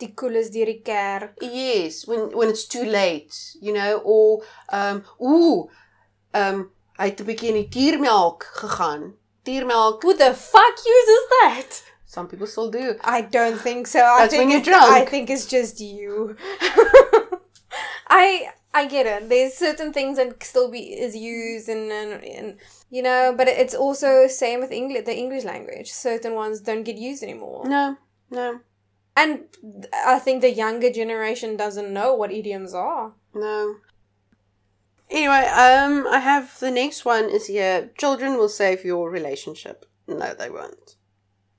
[0.00, 1.34] Die koel is deur die kerk.
[1.42, 4.42] Yes, when when it's too late, you know, or
[4.80, 5.68] um ooh,
[6.40, 9.02] um hy het 'n bietjie in die tiermelk gegaan.
[9.44, 10.02] Tiermelk.
[10.02, 11.82] Who the fuck uses that?
[12.06, 12.86] Some people still do.
[13.04, 13.98] I don't think so.
[14.00, 16.34] I That's think when you're it's- I think it's just you.
[18.08, 19.28] I I get it.
[19.28, 22.56] There's certain things that still be is used and and, and
[22.90, 25.90] you know, but it's also same with English, the English language.
[25.90, 27.64] Certain ones don't get used anymore.
[27.66, 27.96] No,
[28.30, 28.60] no,
[29.16, 29.44] And
[30.06, 33.12] I think the younger generation doesn't know what idioms are.
[33.34, 33.76] no.
[35.10, 37.90] Anyway, um I have the next one is here.
[37.96, 39.86] Children will save your relationship.
[40.06, 40.96] No, they won't.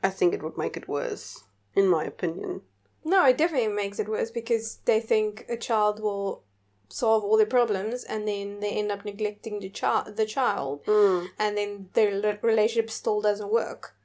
[0.04, 1.44] I think it would make it worse,
[1.76, 2.62] in my opinion.
[3.04, 6.44] No, it definitely makes it worse because they think a child will
[6.90, 11.28] solve all their problems and then they end up neglecting the child the child Mm.
[11.38, 13.96] and then their relationship still doesn't work.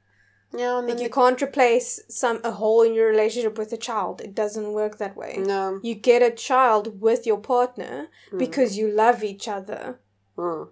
[0.53, 4.21] Yeah, and Like you can't replace some a hole in your relationship with a child.
[4.21, 5.35] It doesn't work that way.
[5.37, 5.79] no.
[5.83, 8.07] You get a child with your partner
[8.37, 9.99] because you love each other.
[10.37, 10.69] Mm.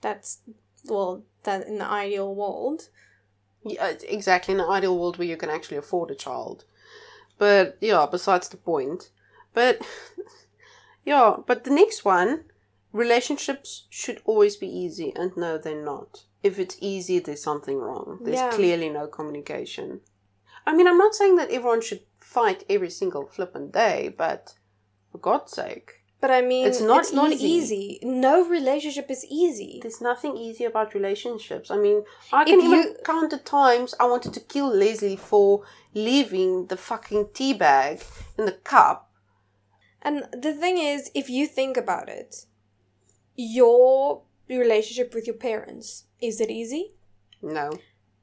[0.00, 0.38] That's
[0.86, 2.88] well, that in the ideal world.
[3.64, 6.64] Yeah, exactly in the ideal world where you can actually afford a child.
[7.38, 9.10] But yeah, besides the point.
[9.54, 9.80] But
[11.04, 12.44] yeah, but the next one,
[12.92, 16.24] relationships should always be easy, and no, they're not.
[16.42, 18.18] If it's easy, there's something wrong.
[18.22, 18.50] There's Yeah.
[18.50, 20.00] clearly no communication.
[20.66, 24.54] I mean, I'm not saying that everyone should fight every single flippant day, but
[25.12, 25.92] for God's sake,
[26.22, 27.48] But I mean, It's not it's not easy.
[27.48, 27.98] easy.
[28.02, 29.78] No relationship is easy.
[29.82, 31.70] there's nothing easy about relationships.
[31.70, 35.16] I mean, I can If even you- count the times I wanted to kill Leslie
[35.16, 38.02] for leaving the fucking tea bag
[38.36, 39.09] in the cup.
[40.02, 42.46] And the thing is, if you think about it,
[43.36, 46.94] your relationship with your parents is it easy?
[47.42, 47.70] No.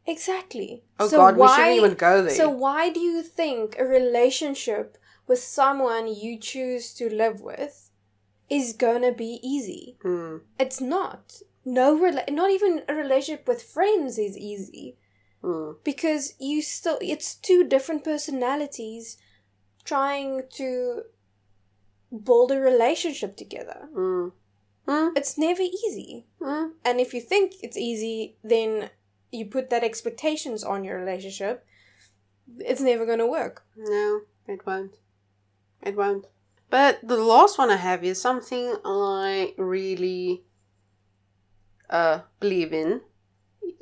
[0.05, 0.83] Exactly.
[0.99, 2.35] Oh God, we shouldn't even go there.
[2.35, 4.97] So why do you think a relationship
[5.27, 7.89] with someone you choose to live with
[8.49, 9.97] is gonna be easy?
[10.01, 10.37] Hmm.
[10.59, 11.41] It's not.
[11.65, 14.97] No, rela- not even a relationship with friends is easy
[15.41, 15.73] Hmm.
[15.83, 19.17] because you still it's two different personalities
[19.83, 21.03] trying to
[22.11, 23.89] build a relationship together.
[23.93, 24.29] Hmm.
[24.87, 25.09] Hmm.
[25.15, 26.25] It's never easy.
[26.41, 26.67] Hmm.
[26.85, 28.89] And if you think it's easy, then
[29.31, 31.65] you put that expectations on your relationship.
[32.59, 33.65] It's never going to work.
[33.75, 34.95] No, it won't.
[35.81, 36.25] It won't.
[36.69, 40.43] But the last one I have is something I really
[41.89, 43.01] uh, believe in.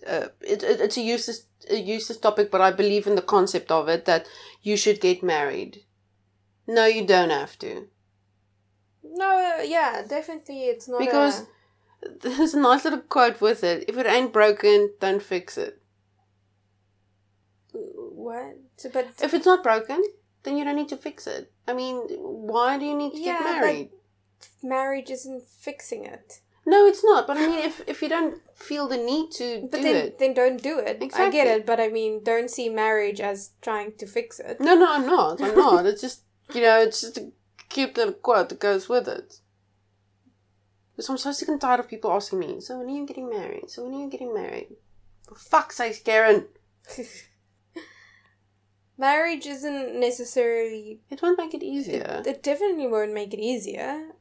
[0.05, 3.71] Uh, it, it, it's a useless, a useless topic, but I believe in the concept
[3.71, 4.27] of it that
[4.61, 5.83] you should get married.
[6.67, 7.87] No, you don't have to.
[9.13, 11.41] No, uh, yeah, definitely it's not Because
[12.03, 13.85] a- there's a nice little quote with it.
[13.87, 15.81] If it ain't broken, don't fix it.
[17.71, 18.55] what?
[18.93, 20.03] But If it's not broken,
[20.43, 21.51] then you don't need to fix it.
[21.67, 23.89] I mean, why do you need to Yeah, get married?
[24.61, 26.41] marriage isn't fixing it.
[26.65, 27.27] No, it's not.
[27.27, 30.19] But I mean, if if you don't feel the need to But do then, it,
[30.19, 31.01] then don't do it.
[31.13, 34.59] I get it, but I mean, don't see marriage as trying to fix it.
[34.59, 35.41] no, no, I'm not.
[35.41, 35.85] I'm not.
[35.85, 37.31] It's just you know, it's just a
[37.75, 39.41] cute little quote that goes with it.
[40.95, 43.29] Because I'm so sick and tired of people asking me, so when are you getting
[43.29, 43.69] married?
[43.69, 44.69] So when are you getting married?
[45.27, 46.45] For fuck's sake, Karen.
[48.97, 51.01] Marriage isn't necessarily.
[51.09, 52.23] It won't make it easier.
[52.25, 54.11] It definitely won't make it easier.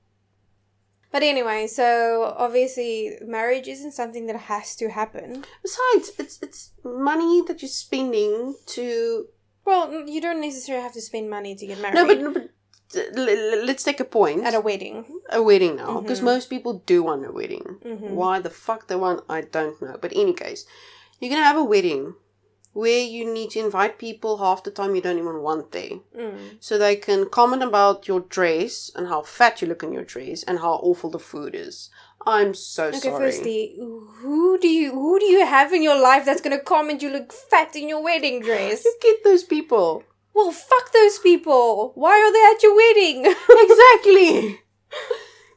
[1.12, 5.44] But anyway, so obviously marriage isn't something that has to happen.
[5.62, 9.28] Besides, it's it's money that you're spending to.
[9.64, 11.94] Well, you don't necessarily have to spend money to get married.
[11.94, 12.50] No, but, but
[13.14, 14.45] let's take a point.
[14.45, 15.05] at a wedding.
[15.30, 16.24] a wedding now because Mhm.
[16.32, 17.66] most people do want a wedding.
[17.84, 18.11] Mhm.
[18.11, 19.97] Why the fuck they want, I don't know.
[20.01, 20.64] But any case,
[21.18, 22.14] you're gonna have a wedding
[22.72, 26.57] where you need to invite people half the time you don't even want there, Mm.
[26.61, 30.42] so they can comment about your dress and how fat you look in your dress
[30.42, 31.88] and how awful the food is.
[32.26, 33.14] I'm so Okay, sorry.
[33.14, 33.76] Okay, firstly,
[34.22, 37.32] who do you who do you have in your life that's gonna comment you look
[37.32, 38.84] fat in your wedding dress?
[38.84, 40.03] you get those people
[40.35, 41.93] well, fuck those people.
[41.95, 43.26] Why are they at your wedding?
[43.51, 44.61] exactly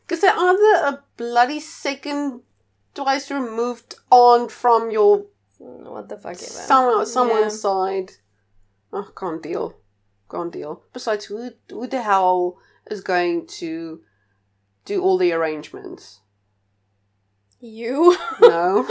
[0.07, 2.41] because they're either a bloody second
[2.95, 5.25] twice removed aunt from your
[5.59, 6.67] what the fuck is that?
[6.67, 7.59] Some, someone's Yeah.
[7.59, 8.11] side.
[8.93, 9.75] Oh, can't deal.
[10.30, 10.84] Can't deal.
[10.93, 12.57] Besides, who, who the hell
[12.91, 14.01] is going to
[14.86, 16.19] do all the arrangements?
[17.59, 18.15] You.
[18.39, 18.88] No.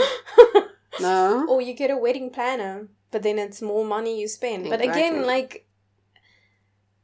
[0.99, 1.45] no.
[1.47, 4.69] or you get a wedding planner, but then it's more money you spend.
[4.69, 5.66] But again, like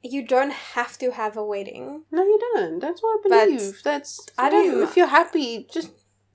[0.04, 2.04] you don't have to have a wedding.
[2.12, 2.80] No, you don't.
[2.80, 3.82] That's what I But believe.
[3.84, 4.20] That's.
[4.38, 4.84] I don't know.
[4.84, 5.92] If you're happy, just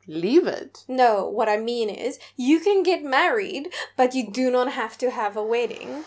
[0.07, 0.85] leave it.
[0.89, 5.11] No, what I mean is you can get married, but you do not have to
[5.11, 6.05] have a wedding.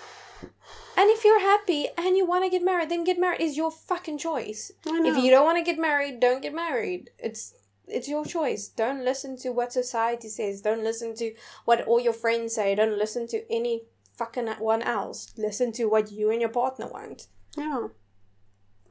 [0.98, 3.42] And if you're happy and you want to get married, then get married.
[3.42, 4.72] Is your fucking choice.
[4.86, 7.12] If you don't want to get married, don't get married.
[7.18, 7.54] It's
[7.88, 8.68] it's your choice.
[8.68, 10.62] Don't listen to what society says.
[10.62, 11.34] Don't listen to
[11.66, 12.76] what all your friends say.
[12.76, 13.84] Don't listen to any
[14.18, 15.34] fucking one else.
[15.38, 17.28] Listen to what you and your partner want.
[17.58, 17.88] Yeah.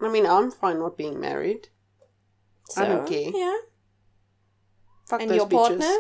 [0.00, 1.68] I mean, I'm fine not being married.
[2.76, 3.30] I don't So, care.
[3.34, 3.56] Yeah.
[5.06, 5.50] Fuck And your bitches.
[5.50, 5.94] partner?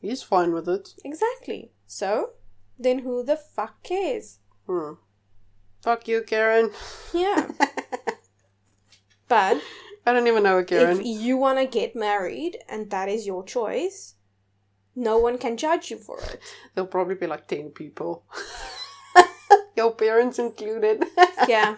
[0.00, 0.94] He's fine with it.
[1.04, 1.72] Exactly.
[1.86, 2.30] So,
[2.78, 4.38] then who the fuck cares?
[4.66, 4.94] Hmm.
[5.82, 6.70] Fuck you, Karen.
[7.12, 7.48] Yeah.
[9.28, 9.60] but
[10.06, 11.00] I don't even know a Karen.
[11.00, 14.14] if you want to get married and that is your choice,
[14.94, 16.40] no one can judge you for it.
[16.74, 18.24] There'll probably be like 10 people.
[19.76, 21.04] Your parents included.
[21.48, 21.76] Yeah.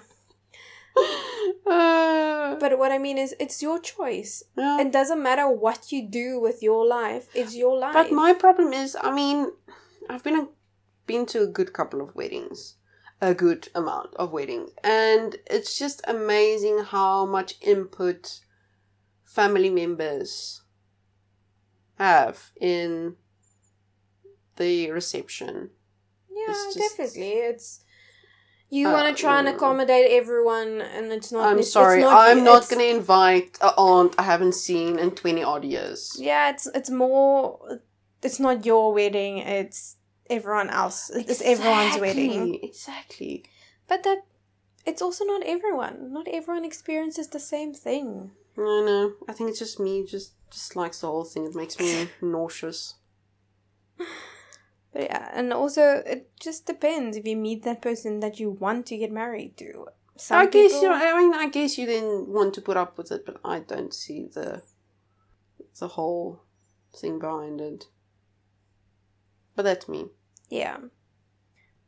[1.66, 4.42] Uh, But what I mean is, it's your choice.
[4.56, 4.80] yeah.
[4.80, 7.28] It doesn't matter what you do with your life.
[7.34, 7.92] It's your life.
[7.94, 9.50] But my problem is, I mean,
[10.08, 10.48] I've been a,
[11.06, 12.76] been to a good couple of weddings,
[13.20, 18.40] a good amount of weddings, and it's just amazing how much input
[19.24, 20.62] family members
[21.98, 23.16] have in
[24.56, 25.70] the reception.
[26.30, 27.32] yeah, it's just- definitely.
[27.32, 27.83] It's
[28.70, 29.54] you Uh, want to try and mm.
[29.54, 31.44] accommodate everyone, and it's not.
[31.46, 34.98] I'm it's- it's sorry, not I'm not going to invite a aunt I haven't seen
[34.98, 36.16] in 20 odd years.
[36.18, 37.80] Yeah, it's it's more.
[38.22, 39.38] It's not your wedding.
[39.38, 39.96] It's
[40.30, 41.10] everyone else.
[41.14, 42.54] It's everyone's wedding.
[42.54, 43.44] Exactly, Exactly.
[43.86, 44.18] But that
[44.86, 46.12] it's also not everyone.
[46.12, 48.30] Not everyone experiences the same thing.
[48.56, 49.12] No, no.
[49.28, 50.04] I think it's just me.
[50.06, 51.44] Just just likes the whole thing.
[51.46, 52.94] It makes me nauseous.
[54.94, 58.86] But yeah, and also it just depends if you meet that person that you want
[58.86, 59.88] to get married to.
[60.16, 60.90] Some I guess people- you.
[60.92, 63.92] I mean, I guess you then want to put up with it, but I don't
[63.92, 64.62] see the
[65.80, 66.44] the whole
[66.96, 67.86] thing behind it.
[69.56, 70.06] But that's me.
[70.48, 70.78] Yeah.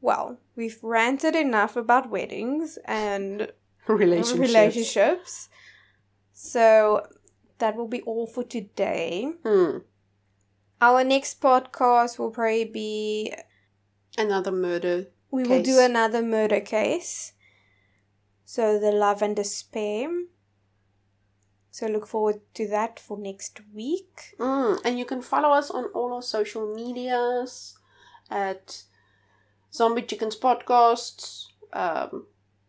[0.01, 3.53] Well, we've ranted enough about weddings and
[3.87, 4.39] Relationships.
[4.41, 5.49] relationships.
[6.33, 7.07] So
[7.59, 9.33] that will be all for today.
[9.45, 9.79] Hmm.
[10.81, 13.35] Our next podcast will probably be
[14.19, 15.07] Another murder.
[15.31, 17.33] we will do another murder case.
[18.45, 20.09] So the love and despair.
[21.71, 24.35] So look forward to that for next week.
[24.39, 24.81] Mm.
[24.85, 27.77] And you can follow us on all our social medias
[28.31, 28.83] at
[29.73, 31.47] Zombie Chickens Podcasts.
[31.73, 32.27] Um,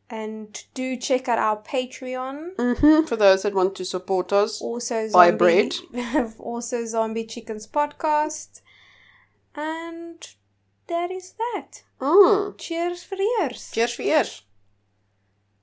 [0.09, 2.55] And do check out our Patreon.
[2.55, 4.61] mhm, For those that want to support us.
[4.61, 5.71] Also Buy zombie,
[6.39, 8.61] also Zombie Chickens Podcast.
[9.53, 10.25] And
[10.87, 11.83] that is that.
[11.99, 12.57] Mm.
[12.57, 13.71] Cheers for ears.
[13.73, 14.43] Cheers for ears.